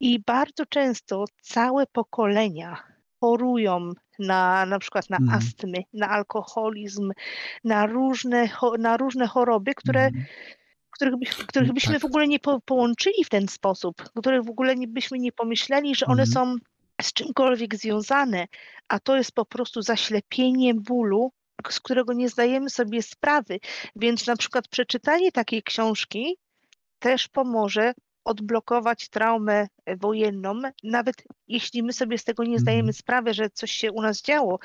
[0.00, 5.38] I bardzo często całe pokolenia chorują na na przykład na Mhm.
[5.38, 7.12] astmy, na alkoholizm,
[7.64, 8.48] na różne,
[8.78, 10.24] na różne choroby, które Mhm.
[10.90, 11.14] których,
[11.46, 12.02] których Mm, byśmy tak.
[12.02, 15.94] w ogóle nie po, połączyli w ten sposób, których w ogóle nie, byśmy nie pomyśleli,
[15.94, 16.26] że one Mhm.
[16.26, 16.56] są
[17.02, 18.46] z czymkolwiek związane,
[18.88, 21.32] a to jest po prostu zaślepienie bólu,
[21.68, 23.58] z którego nie zdajemy sobie sprawy.
[23.96, 26.36] Więc na przykład przeczytanie takiej książki
[26.98, 27.94] też pomoże
[28.26, 31.16] odblokować traumę e, wojenną, nawet
[31.48, 32.92] jeśli my sobie z tego nie zdajemy Mhm.
[32.94, 34.58] sprawy, że coś się u nas działo.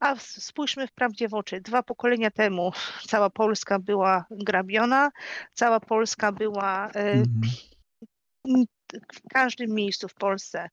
[0.00, 1.60] A spójrzmy wprawdzie w oczy.
[1.60, 2.72] Dwa pokolenia temu
[3.10, 5.10] cała Polska była grabiona,
[5.52, 8.66] cała Polska była e, Mhm.
[9.12, 10.68] w każdym miejscu w Polsce,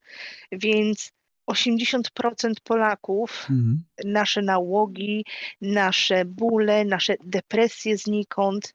[0.51, 1.11] więc
[1.51, 3.83] 80% Polaków, Mhm.
[4.05, 5.25] nasze nałogi,
[5.61, 8.73] nasze bóle, nasze depresje znikąd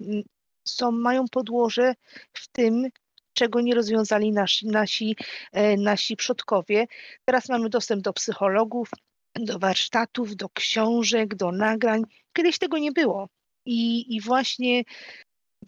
[0.64, 1.94] są, mają podłoże
[2.32, 2.88] w tym,
[3.34, 5.16] czego nie rozwiązali nasi, nasi,
[5.52, 6.86] e, nasi przodkowie.
[7.24, 8.90] Teraz mamy dostęp do psychologów,
[9.34, 12.02] do warsztatów, do książek, do nagrań.
[12.32, 13.28] Kiedyś tego nie było.
[13.66, 14.82] I, i właśnie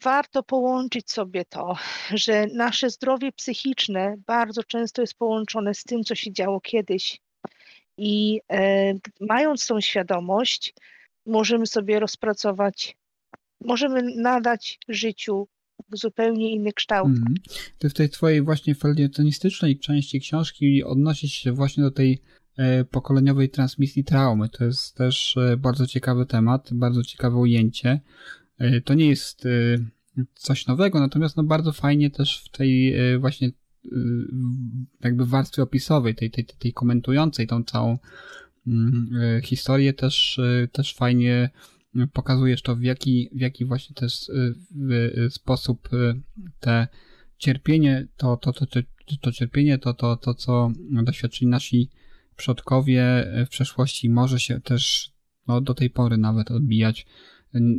[0.02, 1.76] warto połączyć sobie to,
[2.14, 7.20] że nasze zdrowie psychiczne bardzo często jest połączone z tym, co się działo kiedyś.
[7.98, 10.74] I e, mając tą świadomość,
[11.26, 12.96] możemy sobie rozpracować,
[13.60, 15.48] możemy nadać życiu
[15.92, 17.08] zupełnie inny kształt.
[17.08, 17.34] Mhm.
[17.78, 22.22] Ty w tej twojej właśnie felietonistycznej części książki odnosisz się właśnie do tej
[22.56, 24.48] e, pokoleniowej transmisji traumy.
[24.48, 28.00] To jest też e, bardzo ciekawy temat, bardzo ciekawe ujęcie.
[28.58, 29.48] E, to nie jest
[30.34, 33.50] coś nowego, natomiast no bardzo fajnie też w tej właśnie
[35.00, 37.98] jakby warstwie opisowej, tej, tej, tej komentującej tą całą
[38.66, 39.10] mm,
[39.42, 40.40] historię też,
[40.72, 41.50] też fajnie
[42.12, 44.30] pokazujesz to, w jaki, w jaki właśnie też
[44.70, 46.14] w, e, sposób e,
[46.60, 46.88] te
[47.38, 48.66] cierpienie, to, to, to,
[49.20, 50.70] to, cierpienie, to, to, to, co
[51.04, 51.90] doświadczyli nasi
[52.36, 55.12] przodkowie w przeszłości, może się też
[55.48, 57.06] no, do tej pory nawet odbijać.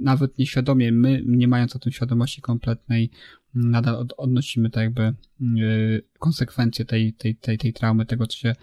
[0.02, 3.12] Nawet nieświadomie, my, nie mając o tym świadomości kompletnej,
[3.54, 5.14] nadal od, odnosimy tak jakby
[6.20, 8.56] konsekwencje tej, tej, tej, tej traumy, tego, co się,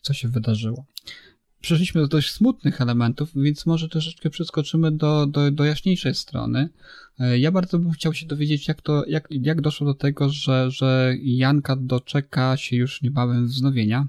[0.00, 0.86] co się wydarzyło.
[1.62, 6.68] Przeszliśmy do dość smutnych elementów, więc może troszeczkę przeskoczymy do, do, do jaśniejszej strony.
[7.38, 11.14] Ja bardzo bym chciał się dowiedzieć, jak to, jak, jak doszło do tego, że, że
[11.22, 14.06] Janka doczeka się już niebawem wznowienia.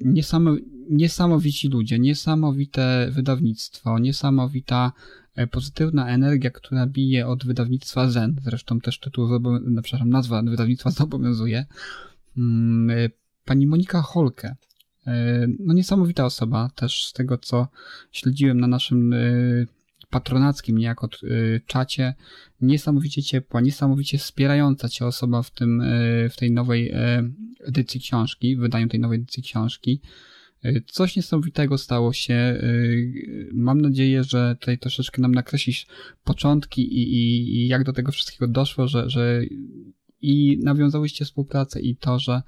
[0.00, 0.56] Niesamo,
[0.90, 4.92] niesamowici ludzie, niesamowite wydawnictwo, niesamowita
[5.34, 10.90] e, pozytywna energia, która bije od wydawnictwa Zen, zresztą też tytuł, no, przepraszam, nazwa wydawnictwa
[10.90, 11.66] zobowiązuje,
[12.36, 13.10] mm, e,
[13.44, 14.56] pani Monika Holke.
[15.58, 17.68] No niesamowita osoba, też z tego co
[18.12, 19.14] śledziłem na naszym
[20.10, 21.08] patronackim niejako
[21.66, 22.14] czacie,
[22.60, 25.82] niesamowicie ciepła, niesamowicie wspierająca cię osoba w tym,
[26.30, 26.92] w tej nowej
[27.60, 30.00] edycji książki, wydaniu tej nowej edycji książki.
[30.86, 32.60] Coś niesamowitego stało się.
[33.52, 35.86] Mam nadzieję, że tutaj troszeczkę nam nakreślisz
[36.24, 39.42] początki i, i, i jak do tego wszystkiego doszło, że, że
[40.20, 42.42] i nawiązałyście współpracę i to, że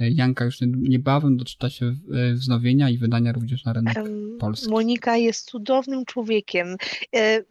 [0.00, 1.94] Janka już niebawem doczyta się
[2.34, 3.96] wznowienia i wydania również na rynek
[4.38, 4.70] polski.
[4.70, 6.76] Monika jest cudownym człowiekiem.
[7.16, 7.42] E,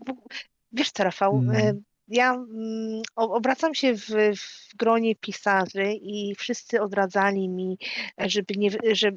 [0.71, 4.07] wiesz co, Rafał, mm ja mm, obracam się w,
[4.37, 7.77] w, gronie pisarzy i wszyscy odradzali mi,
[8.17, 9.11] żeby nie, że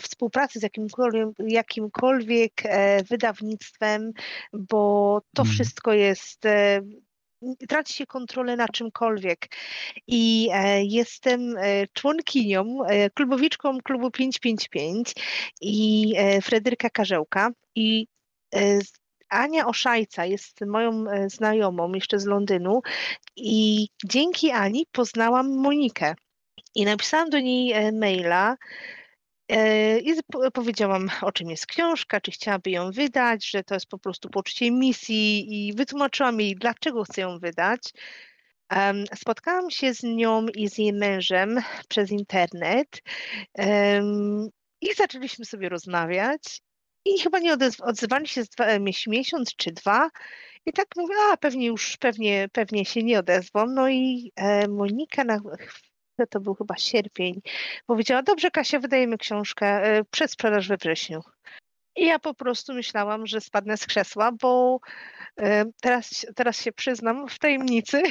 [0.00, 4.12] współpracy z jakimkolwiek, jakimkolwiek e, wydawnictwem,
[4.52, 5.52] bo to mm.
[5.52, 6.82] wszystko jest e,
[7.68, 9.46] traci się kontrolę na czymkolwiek.
[10.06, 15.14] I e, jestem e, członkinią, e, klubowiczką klubu 555
[15.60, 18.06] i Fryderyka Karzełka i
[19.30, 22.82] Ania Oszajca jest moją znajomą jeszcze z Londynu
[23.36, 26.14] i dzięki Ani poznałam Monikę.
[26.74, 28.56] I napisałam do niej maila
[30.02, 30.14] i
[30.52, 34.70] powiedziałam, o czym jest książka, czy chciałaby ją wydać, że to jest po prostu poczucie
[34.70, 37.92] misji i wytłumaczyłam jej, dlaczego chcę ją wydać.
[39.14, 43.02] Spotkałam się z nią i z jej mężem przez internet
[44.80, 46.62] i zaczęliśmy sobie rozmawiać
[47.04, 48.66] i chyba nie odzywali się z dwa,
[49.06, 50.10] miesiąc czy dwa.
[50.66, 53.66] I tak mówię, a pewnie już, pewnie, pewnie się nie odezwą.
[53.66, 55.40] No i e, Monika na
[56.30, 57.40] to był chyba sierpień,
[57.86, 61.20] powiedziała, dobrze Kasia, wydajemy książkę, e, przedsprzedaż we wrześniu.
[61.96, 64.80] I ja po prostu myślałam, że spadnę z krzesła, bo
[65.38, 68.02] e, teraz, teraz się przyznam w tajemnicy,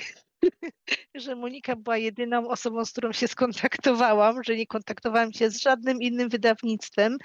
[1.16, 6.02] że Monika była jedyną osobą, z którą się skontaktowałam, że nie kontaktowałam się z żadnym
[6.02, 7.18] innym wydawnictwem.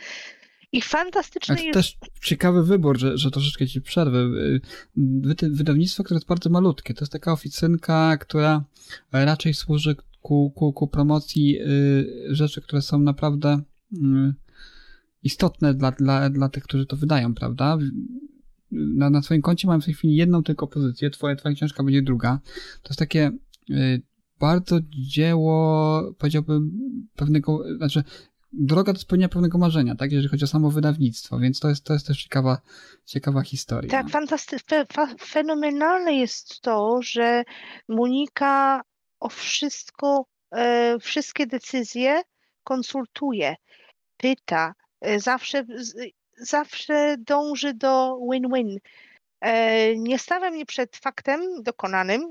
[0.73, 1.75] I fantastyczny jest...
[1.75, 4.19] też ciekawy wybór, że, że troszeczkę ci przerwę.
[4.19, 4.61] Y,
[5.51, 8.65] wydawnictwo, które jest bardzo malutkie, to jest taka oficynka, która
[9.13, 13.99] raczej służy ku, ku, ku promocji y, rzeczy, które są naprawdę y,
[15.23, 17.79] istotne dla, dla, dla tych, którzy to wydają, prawda?
[18.73, 22.03] Na, na swoim koncie mam w tej chwili jedną tylko pozycję, twoja, twoja książka będzie
[22.03, 22.41] druga.
[22.83, 23.33] To jest takie
[24.41, 26.71] bardzo dzieło, powiedziałbym,
[27.17, 28.03] pewnego, znaczy
[28.53, 31.93] droga do spełnienia pewnego marzenia, tak, jeżeli chodzi o samo wydawnictwo, więc to jest, to
[31.93, 32.61] jest też ciekawa,
[33.05, 33.91] ciekawa historia.
[33.91, 34.87] Tak, fantastyczne,
[35.21, 37.45] fenomenalne jest to, że
[37.89, 38.81] Monika
[39.21, 42.23] o wszystko, e, wszystkie decyzje
[42.65, 43.57] konsultuje,
[44.17, 45.65] pyta, e, zawsze,
[46.37, 48.79] zawsze dąży do win-win.
[49.41, 52.31] E, nie stawia mnie przed faktem dokonanym,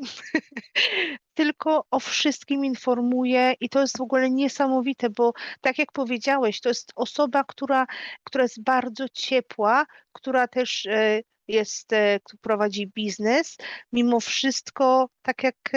[1.39, 6.69] tylko o wszystkim informuje i to jest w ogóle niesamowite, bo tak jak powiedziałeś, to
[6.69, 7.87] jest osoba, która,
[8.23, 10.87] która jest bardzo ciepła, która też
[11.47, 11.89] jest,
[12.41, 13.57] prowadzi biznes,
[13.91, 15.71] mimo wszystko, tak jak,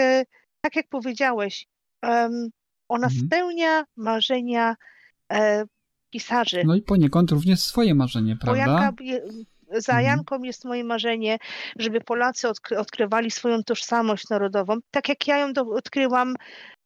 [0.63, 1.67] tak jak powiedziałeś,
[2.89, 3.27] ona mhm.
[3.27, 4.75] spełnia marzenia
[6.09, 6.63] pisarzy.
[6.65, 8.65] No i poniekąd również swoje marzenie, prawda?
[8.65, 8.93] Bojanka
[9.77, 10.05] za mhm.
[10.05, 11.37] Janką jest moje marzenie,
[11.79, 16.35] żeby Polacy odkry odkrywali swoją tożsamość narodową, tak jak ja ją odkryłam,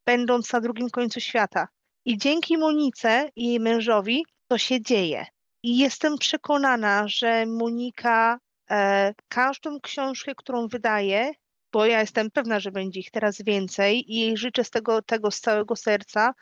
[0.05, 1.67] będąc na drugim końcu świata.
[2.05, 5.25] I dzięki Monice i jej mężowi to się dzieje.
[5.63, 8.39] I jestem przekonana, że Monika
[8.71, 11.31] e, każdą książkę, którą wydaje,
[11.73, 15.39] bo ja jestem pewna, że będzie ich teraz więcej i życzę z tego, tego z
[15.39, 16.33] całego serca,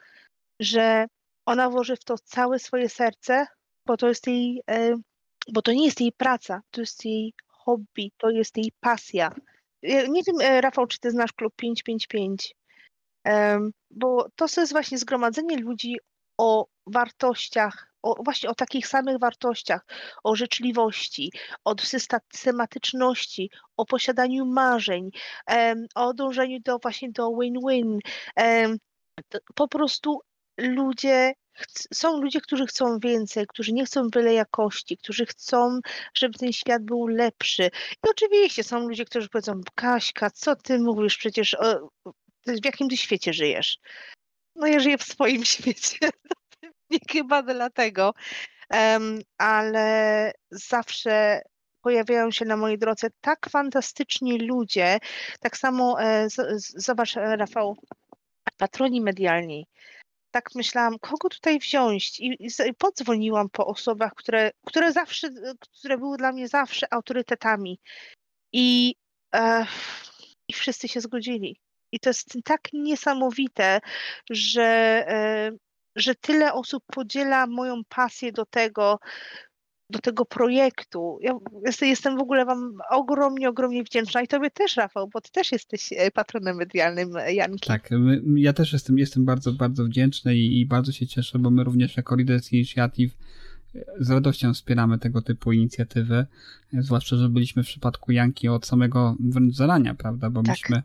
[0.59, 1.07] że
[1.45, 3.47] ona włoży w to całe swoje serce,
[3.85, 4.95] bo to jest jej e,
[5.53, 9.35] bo to nie jest jej praca, to jest jej hobby, to jest jej pasja.
[9.83, 12.55] Nie wiem, e, Rafał, czy ty znasz klub 555,
[13.91, 15.95] bo to jest właśnie zgromadzenie ludzi
[16.37, 19.85] o wartościach, o, właśnie o takich samych wartościach,
[20.23, 21.31] o życzliwości,
[21.63, 25.09] o systematyczności, o posiadaniu marzeń,
[25.95, 27.99] o dążeniu do właśnie do win-win.
[29.55, 30.21] Po prostu
[30.57, 31.33] ludzie
[31.93, 35.79] są ludzie, którzy chcą więcej, którzy nie chcą byle jakości, którzy chcą,
[36.13, 37.63] żeby ten świat był lepszy.
[38.03, 41.89] I oczywiście są ludzie, którzy powiedzą, Kaśka, co ty mówisz, przecież o,
[42.47, 43.77] w jakim ty świecie żyjesz?
[44.55, 45.97] No ja żyję w swoim świecie,
[46.95, 48.13] nie chyba dlatego,
[48.73, 51.41] um, ale zawsze
[51.81, 54.99] pojawiają się na mojej drodze tak fantastyczni ludzie,
[55.39, 57.77] tak samo e, z, zobacz Rafał,
[58.57, 59.67] patroni medialni,
[60.31, 65.29] tak myślałam, kogo tutaj wziąć i, i podzwoniłam po osobach, które, które zawsze,
[65.79, 67.79] które były dla mnie zawsze autorytetami.
[68.53, 68.95] I,
[69.35, 69.65] e,
[70.47, 71.59] i wszyscy się zgodzili.
[71.91, 73.79] I to jest tak niesamowite,
[74.29, 74.63] że,
[75.07, 75.51] e,
[75.95, 78.99] że tyle osób podziela moją pasję do tego,
[79.89, 81.19] do tego projektu.
[81.21, 81.33] Ja
[81.81, 85.89] jestem w ogóle Wam ogromnie, ogromnie wdzięczna i Tobie też, Rafał, bo Ty też jesteś
[85.93, 87.67] e, patronem medialnym e, Janki.
[87.67, 87.89] Tak,
[88.35, 91.97] ja też jestem, jestem bardzo, bardzo wdzięczny i, i bardzo się cieszę, bo my również
[91.97, 93.17] jako Leaders Initiative
[93.99, 96.25] z radością wspieramy tego typu inicjatywy,
[96.73, 100.49] zwłaszcza, że byliśmy w przypadku Janki od samego wręcz zarania, prawda, bo tak.
[100.49, 100.83] myśmy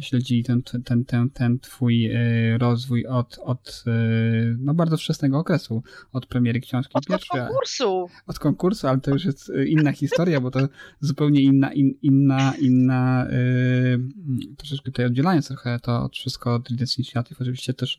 [0.00, 3.90] śledzili ten, ten, ten, ten twój e, rozwój od, od e,
[4.58, 5.82] no bardzo wczesnego okresu,
[6.12, 7.40] od premiery książki od, pierwszej.
[7.40, 8.06] Od konkursu.
[8.26, 10.68] Od konkursu, ale to już jest e, inna historia, bo to
[11.00, 13.26] zupełnie inna, in, inna, inna
[14.56, 17.98] troszeczkę tutaj oddzielając trochę to od wszystko od Leaders Initiative, oczywiście też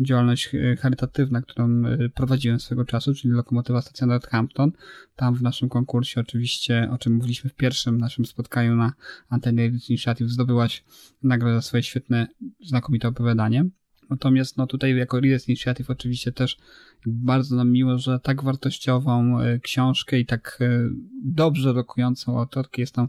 [0.00, 1.82] działalność charytatywna, którą
[2.14, 4.72] prowadziłem swego czasu, czyli Lokomotywa Stacja Northampton.
[5.16, 8.92] Tam w naszym konkursie oczywiście, o czym mówiliśmy w pierwszym naszym spotkaniu na
[9.28, 10.84] antenie Leaders Initiative, zdobyłaś
[11.22, 12.26] nagrodę nagle za swoje świetne,
[12.60, 13.64] znakomite opowiadanie.
[14.10, 16.58] Natomiast no tutaj jako Readers Initiative oczywiście też
[17.06, 20.90] bardzo nam miło, że tak wartościową e, książkę i tak e,
[21.24, 23.08] dobrze rokującą autorkę jest tam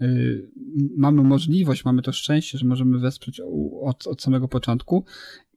[0.00, 0.06] e,
[0.96, 3.40] mamy możliwość, mamy to szczęście, że możemy wesprzeć
[3.82, 5.04] od, od samego początku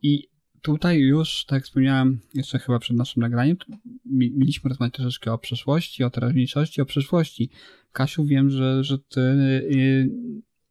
[0.02, 0.28] i
[0.62, 3.58] tutaj już, tak jak wspomniałem jeszcze chyba przed naszym nagraniem,
[4.06, 7.50] mieliśmy rozmawiać troszeczkę o przeszłości, o teraźniejszości, o przyszłości.
[7.92, 9.22] Kasiu, wiem, że, że ty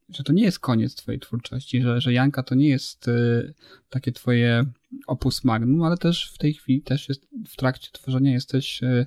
[0.08, 3.54] że to nie jest koniec twojej twórczości, że, że Janka to nie jest y,
[3.90, 4.64] takie twoje
[5.06, 9.06] opus magnum, ale też w tej chwili też jest, w trakcie tworzenia jesteś y,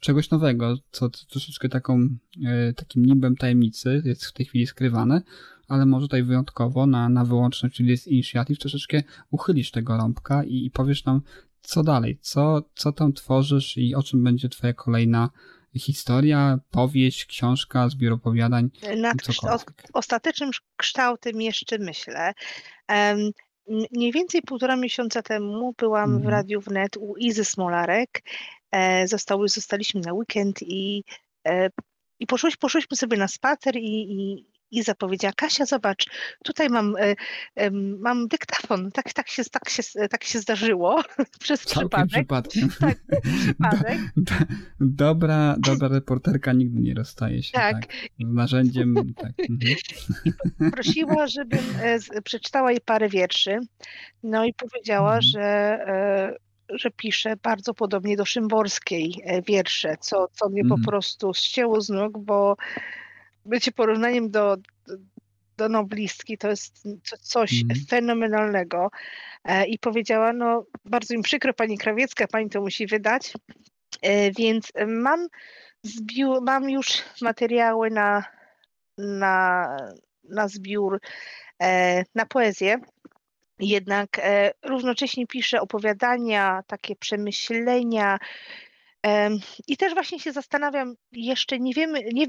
[0.00, 5.22] czegoś nowego, co troszeczkę taką, y, takim nimbem tajemnicy jest w tej chwili skrywane,
[5.68, 10.64] ale może tutaj wyjątkowo na, na wyłączność, czyli jest inicjatyw, troszeczkę uchylisz tego rąbka i,
[10.64, 11.20] i powiesz nam,
[11.62, 15.30] co dalej, co, co tam tworzysz i o czym będzie twoja kolejna
[15.78, 18.70] historia, powieść, książka, zbiór opowiadań.
[18.96, 19.16] Nad
[19.92, 22.32] ostatecznym kształtem jeszcze myślę.
[22.88, 23.30] Um,
[23.92, 26.16] mniej więcej półtora miesiąca temu byłam mm.
[26.16, 26.34] w mhm.
[26.34, 28.22] Radiu Wnet u Izy Smolarek.
[28.70, 31.04] E, zostały, zostaliśmy na weekend i,
[31.46, 31.70] e,
[32.20, 36.06] i poszłyśmy, poszłyśmy sobie na spacer i, i, i zapowiedziała, Kasia, zobacz,
[36.44, 36.96] tutaj mam,
[37.56, 38.90] e, mam dyktafon.
[38.92, 41.02] Tak, tak, się, tak, się, tak się zdarzyło
[41.40, 42.10] przez Całkiem przypadek.
[42.10, 42.68] przypadkiem.
[42.80, 42.98] Tak,
[43.32, 43.98] przypadek.
[44.16, 44.34] Do,
[44.80, 47.72] dobra, dobra reporterka nigdy nie rozstaje się tak.
[47.80, 49.14] tak z narzędziem.
[49.16, 49.32] Tak.
[49.50, 50.72] Mhm.
[50.72, 53.58] Prosiła, żebym e, przeczytała jej parę wierszy.
[54.22, 55.22] No i powiedziała, mhm.
[55.22, 60.80] że e, że pisze bardzo podobnie do Szymborskiej wiersze, co, co mnie mhm.
[60.80, 62.56] po prostu ścięło z nóg, bo
[63.46, 64.56] bycie porównaniem do,
[65.56, 66.84] do noblistki to jest
[67.20, 67.86] coś mm.
[67.88, 68.90] fenomenalnego.
[69.44, 73.32] E, I powiedziała, no bardzo mi przykro pani Krawiecka, pani to musi wydać,
[74.02, 75.28] e, więc mam,
[75.82, 76.86] zbiór, mam już
[77.22, 78.24] materiały na,
[78.98, 79.76] na,
[80.24, 81.00] na zbiór,
[81.62, 82.80] e, na poezję.
[83.58, 84.08] Jednak
[84.62, 88.18] równocześnie piszę opowiadania, takie przemyślenia,
[89.68, 92.26] i też właśnie się zastanawiam, jeszcze nie wiemy, nie,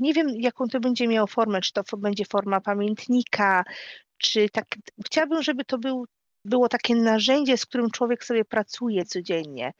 [0.00, 3.64] nie wiem, jaką to będzie miało formę, czy to będzie forma pamiętnika,
[4.18, 4.64] czy tak.
[5.06, 6.06] Chciałabym, żeby to był,
[6.44, 9.72] było takie narzędzie, z którym człowiek sobie pracuje codziennie.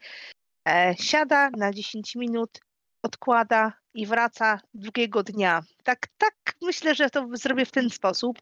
[0.67, 2.59] E, siada na 10 minut,
[3.03, 5.63] odkłada i wraca drugiego dnia.
[5.83, 8.39] Tak, tak myślę, że to zrobię w ten sposób,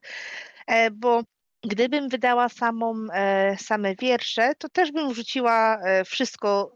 [0.68, 1.22] e, bo
[1.64, 6.76] gdybym wydała samą, e, same wiersze, to też bym wrzuciła wszystko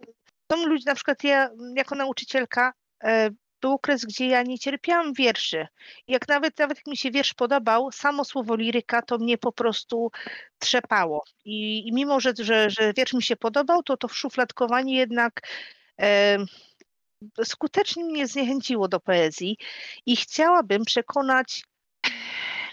[0.51, 3.29] są ludzie, na przykład ja jako nauczycielka, e,
[3.61, 5.67] był okres, gdzie ja nie cierpiałam wierszy.
[6.07, 10.11] Jak nawet, nawet jak mi się wiersz podobał, samo słowo liryka to mnie po prostu
[10.59, 11.23] trzepało.
[11.45, 15.41] I, i mimo, że, że, że wiersz mi się podobał, to to szufladkowanie jednak
[16.01, 16.37] e,
[17.43, 19.57] skutecznie mnie zniechęciło do poezji
[20.05, 21.63] i chciałabym przekonać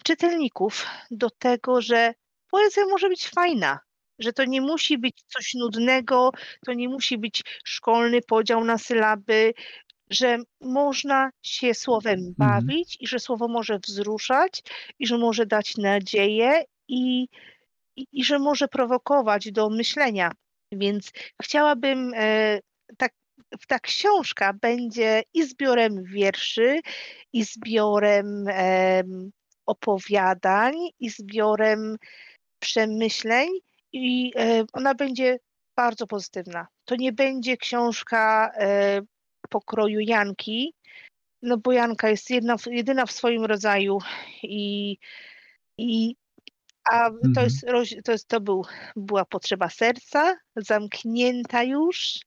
[0.04, 2.14] czytelników do tego, że
[2.50, 3.78] poezja może być fajna,
[4.18, 6.30] że to nie musi być coś nudnego,
[6.66, 9.54] to nie musi być szkolny podział na sylaby,
[10.10, 12.34] że można się słowem mhm.
[12.38, 14.62] bawić i że słowo może wzruszać
[14.98, 17.28] i że może dać nadzieję i,
[17.96, 20.32] i, i że może prowokować do myślenia.
[20.72, 22.60] Więc chciałabym, e,
[22.98, 23.12] tak,
[23.68, 26.80] ta książka będzie i zbiorem wierszy,
[27.32, 29.02] i zbiorem e,
[29.66, 31.96] opowiadań, i zbiorem
[32.58, 33.48] przemyśleń,
[33.92, 35.38] i e, ona będzie
[35.76, 36.66] bardzo pozytywna.
[36.84, 39.00] To nie będzie książka e,
[39.48, 40.74] pokroju Janki,
[41.42, 43.98] no bo Janka jest jedna, jedyna w swoim rodzaju
[44.42, 44.96] i,
[45.78, 46.16] i
[46.92, 47.46] a to, mhm.
[47.46, 47.66] jest,
[48.04, 48.64] to, jest, to był,
[48.96, 52.18] była potrzeba serca, zamknięta już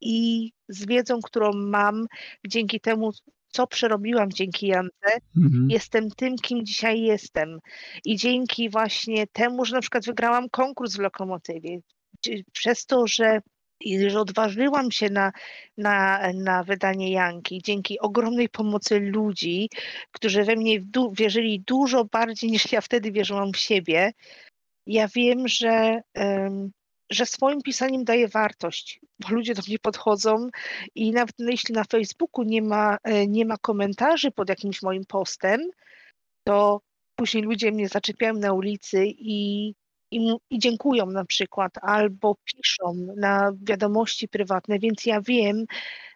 [0.00, 2.06] i z wiedzą, którą mam,
[2.46, 3.12] dzięki temu
[3.48, 5.68] co przerobiłam dzięki Jance, Mhm.
[5.70, 7.58] jestem tym, kim dzisiaj jestem.
[8.04, 11.78] I dzięki właśnie temu, że na przykład wygrałam konkurs w Lokomotywie,
[12.52, 13.40] przez to, że,
[13.80, 15.32] i że odważyłam się na,
[15.78, 19.68] na, na wydanie Janki, dzięki ogromnej pomocy ludzi,
[20.12, 24.12] którzy we mnie du- wierzyli dużo bardziej niż ja wtedy wierzyłam w siebie,
[24.86, 26.70] ja wiem, że, em,
[27.10, 30.48] że swoim pisaniem daję wartość, bo ludzie do mnie podchodzą
[30.94, 35.60] i nawet jeśli na Facebooku nie ma, e, nie ma komentarzy pod jakimś moim postem,
[36.44, 36.80] to
[37.16, 39.68] później ludzie mnie zaczepiają na ulicy i,
[40.10, 45.64] i, i dziękują na przykład, albo piszą na wiadomości prywatne, więc ja wiem,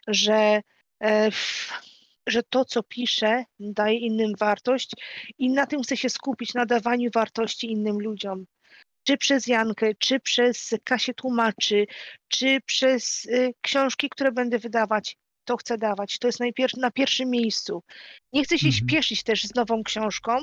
[0.09, 0.61] że,
[1.03, 1.30] e,
[2.26, 4.91] że to, co piszę, daje innym wartość
[5.38, 8.47] i na tym chcę się skupić, na dawaniu wartości innym ludziom.
[9.05, 11.86] Czy przez Jankę, czy przez Kasię Tłumaczy,
[12.28, 16.18] czy przez y, książki, które będę wydawać, to chcę dawać.
[16.18, 17.82] To jest najpier- na pierwszym miejscu.
[18.32, 18.88] Nie chcę się Mhm.
[18.88, 20.38] śpieszyć też z nową książką,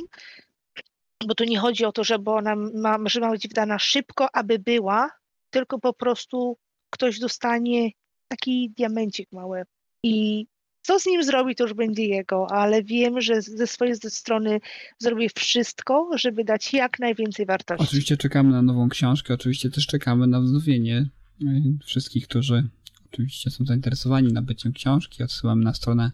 [1.28, 4.60] bo tu nie chodzi o to, żeby ona ma, że ma być wydana szybko, aby
[4.60, 5.12] była,
[5.50, 6.58] tylko po prostu
[6.90, 7.90] ktoś dostanie
[8.28, 9.64] taki diamencik mały
[10.04, 10.46] i
[10.88, 14.60] co z nim zrobi, to już będzie jego, ale wiem, że ze swojej strony
[14.98, 17.84] zrobię wszystko, żeby dać jak najwięcej wartości.
[17.84, 21.10] Oczywiście czekamy na nową książkę, oczywiście też czekamy na wznowienie
[21.42, 21.46] y,
[21.86, 22.70] wszystkich, którzy
[23.14, 25.24] oczywiście są zainteresowani nabyciem książki.
[25.24, 26.12] Odsyłam na stronę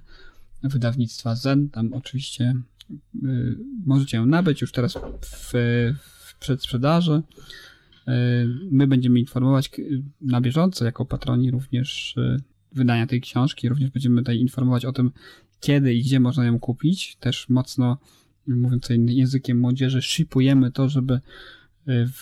[0.63, 1.69] wydawnictwa Zen.
[1.69, 2.55] Tam oczywiście
[3.15, 5.53] y, możecie ją nabyć już teraz w,
[6.25, 7.21] w przedsprzedaży.
[8.07, 8.11] Y,
[8.71, 9.71] My będziemy informować
[10.21, 12.15] na bieżąco, jako patroni również
[12.73, 13.69] wydania tej książki.
[13.69, 15.11] Również będziemy tutaj informować o tym,
[15.59, 17.15] kiedy i gdzie można ją kupić.
[17.15, 17.97] Też mocno,
[18.47, 21.19] mówiąc tutaj językiem młodzieży, shipujemy to, żeby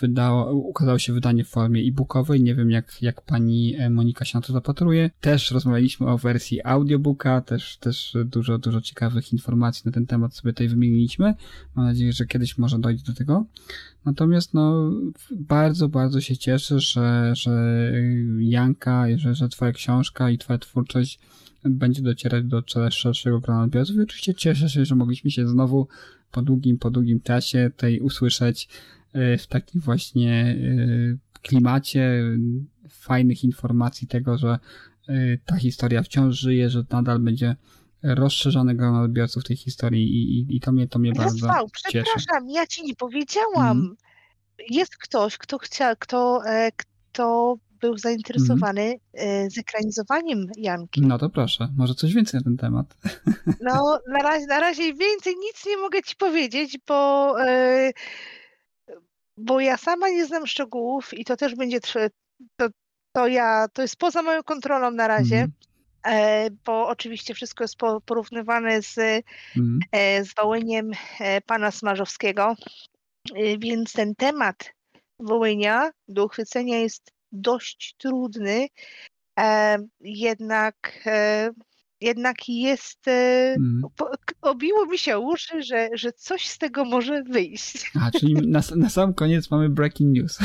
[0.01, 2.41] wydało, ukazało się wydanie w formie e-bookowej.
[2.41, 5.09] Nie wiem, jak, jak pani e, Monika się na to zapatruje.
[5.21, 10.53] Też rozmawialiśmy o wersji audiobooka, też, też dużo, dużo ciekawych informacji na ten temat sobie
[10.53, 11.33] tutaj wymieniliśmy.
[11.75, 13.45] Mam nadzieję, że kiedyś może dojdzie do tego.
[14.05, 14.91] Natomiast no,
[15.31, 17.91] bardzo, bardzo się cieszę, że, że
[18.39, 21.19] Janka, że, że twoja książka i twoja twórczość
[21.65, 23.95] będzie docierać do szerszego grona odbiorców.
[23.95, 25.87] I oczywiście cieszę się, że mogliśmy się znowu
[26.31, 32.23] po długim, po długim czasie tutaj usłyszeć y, w takim właśnie y, klimacie
[32.89, 34.59] fajnych informacji tego, że
[35.09, 37.55] y, ta historia wciąż żyje, że nadal będzie
[38.03, 42.03] rozszerzone grono odbiorców tej historii i, i, i to mnie, to mnie bardzo Rafał, cieszy.
[42.03, 43.77] przepraszam, ja ci nie powiedziałam.
[43.77, 43.95] Mhm.
[44.69, 51.01] Jest ktoś, kto chciał, kto, e, kto był zainteresowany e, zekranizowaniem Janki.
[51.01, 52.97] No to proszę, może coś więcej na ten temat.
[53.61, 57.91] No, na razie, na razie więcej nic nie mogę ci powiedzieć, bo, e,
[59.41, 61.79] bo ja sama nie znam szczegółów i to też będzie
[62.55, 62.67] to,
[63.15, 65.47] to ja, to jest poza moją kontrolą na razie,
[66.07, 68.97] e, bo oczywiście wszystko jest po- porównywane z
[69.57, 69.79] Mhm.
[69.91, 72.55] e, z Wołyniem e, pana Smarzowskiego,
[73.57, 74.73] więc ten temat
[75.19, 78.67] Wołynia do uchwycenia jest dość trudny,
[79.99, 81.03] jednak,
[82.01, 83.05] jednak jest,
[83.95, 87.91] k- obiło mi się uszy, że, że coś z tego może wyjść.
[88.01, 90.39] A, czyli na, na sam koniec mamy breaking news.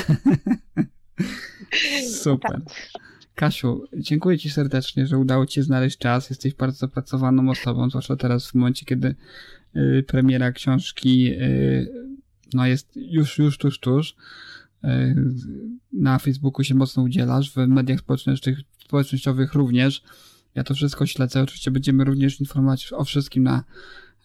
[2.23, 2.61] Super.
[3.35, 6.31] Kasiu, dziękuję Ci serdecznie, że udało Ci się znaleźć czas.
[6.31, 9.15] Jesteś bardzo zapracowaną osobą, zwłaszcza teraz w momencie, kiedy
[9.77, 11.93] y, premiera książki y,
[12.55, 14.17] no jest już, już tuż, tuż.
[14.85, 14.89] Y,
[15.93, 20.03] na Facebooku się mocno udzielasz, w mediach społecznościowych, społecznościowych również.
[20.57, 21.43] Ja to wszystko śledzę.
[21.43, 23.65] Oczywiście będziemy również informować o wszystkim na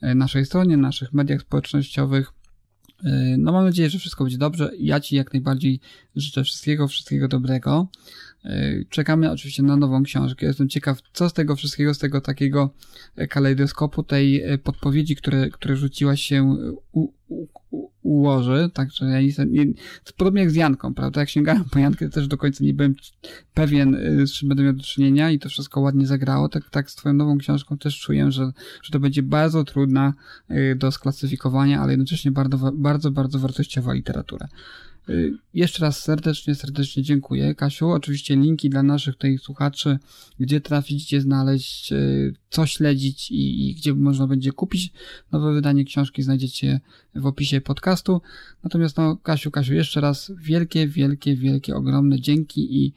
[0.03, 2.31] y, naszej stronie, naszych mediach społecznościowych.
[3.05, 4.71] Y, No mam nadzieję, że wszystko będzie dobrze.
[4.79, 5.79] Ja Ci jak najbardziej
[6.15, 7.87] życzę wszystkiego, wszystkiego dobrego.
[8.45, 10.45] Y, Czekamy oczywiście na nową książkę.
[10.45, 12.73] Jestem ciekaw, co z tego wszystkiego, z tego takiego
[13.15, 16.43] e, kalejdoskopu, tej e, podpowiedzi, które, które rzuciła się
[16.91, 18.69] u, u, u, ułoży.
[18.73, 19.73] Także ja nie, nie,
[20.17, 21.19] podobnie jak z Janką, prawda?
[21.19, 22.95] Jak sięgałem po Jankę, też do końca nie byłem
[23.53, 26.49] pewien, z czym będę miał do czynienia i to wszystko ładnie zagrało.
[26.49, 28.51] Tak, tak z Twoją nową książką też czuję, że,
[28.83, 30.13] że to będzie bardzo trudna
[30.75, 34.47] do sklasyfikowania, ale jednocześnie bardzo, bardzo, bardzo wartościowa literatura.
[35.09, 37.55] Y, Jeszcze raz serdecznie, serdecznie dziękuję.
[37.55, 39.99] Kasiu, oczywiście linki dla naszych tutaj słuchaczy,
[40.39, 44.91] gdzie trafić, gdzie znaleźć, y, co śledzić i, i gdzie można będzie kupić
[45.31, 46.79] nowe wydanie książki znajdziecie
[47.15, 48.21] w opisie podcastu.
[48.63, 52.93] Natomiast no, Kasiu, Kasiu, jeszcze raz wielkie, wielkie, wielkie, ogromne dzięki i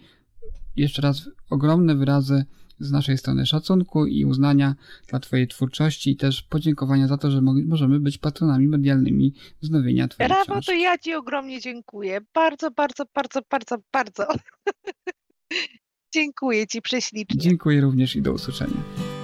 [0.77, 2.45] jeszcze raz ogromne wyrazy
[2.79, 4.75] z naszej strony szacunku i uznania
[5.09, 10.09] dla Twojej twórczości i też podziękowania za to, że mo- możemy być patronami medialnymi wznowienia
[10.09, 10.67] Twojej Brawo, książki.
[10.67, 12.21] to ja ci ogromnie dziękuję.
[12.35, 14.27] Bardzo, bardzo, bardzo, bardzo, bardzo.
[16.15, 17.41] dziękuję ci prześlicznie.
[17.41, 18.77] Dziękuję również i do usłyszenia.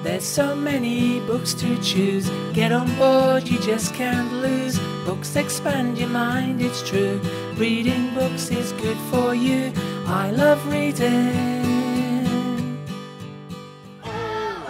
[0.05, 2.30] There's so many books to choose.
[2.55, 4.80] Get on board, you just can't lose.
[5.07, 7.20] Books expand your mind, it's true.
[7.59, 9.72] Reading books is good for you.
[10.07, 11.60] I love reading.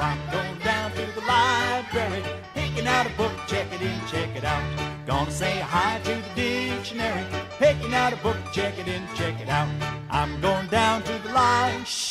[0.01, 2.23] I'm going down to the library,
[2.55, 4.63] picking out a book, check it in, check it out.
[5.07, 7.27] Gonna say hi to the dictionary,
[7.59, 9.69] picking out a book, check it in, check it out.
[10.09, 12.10] I'm going down to the library.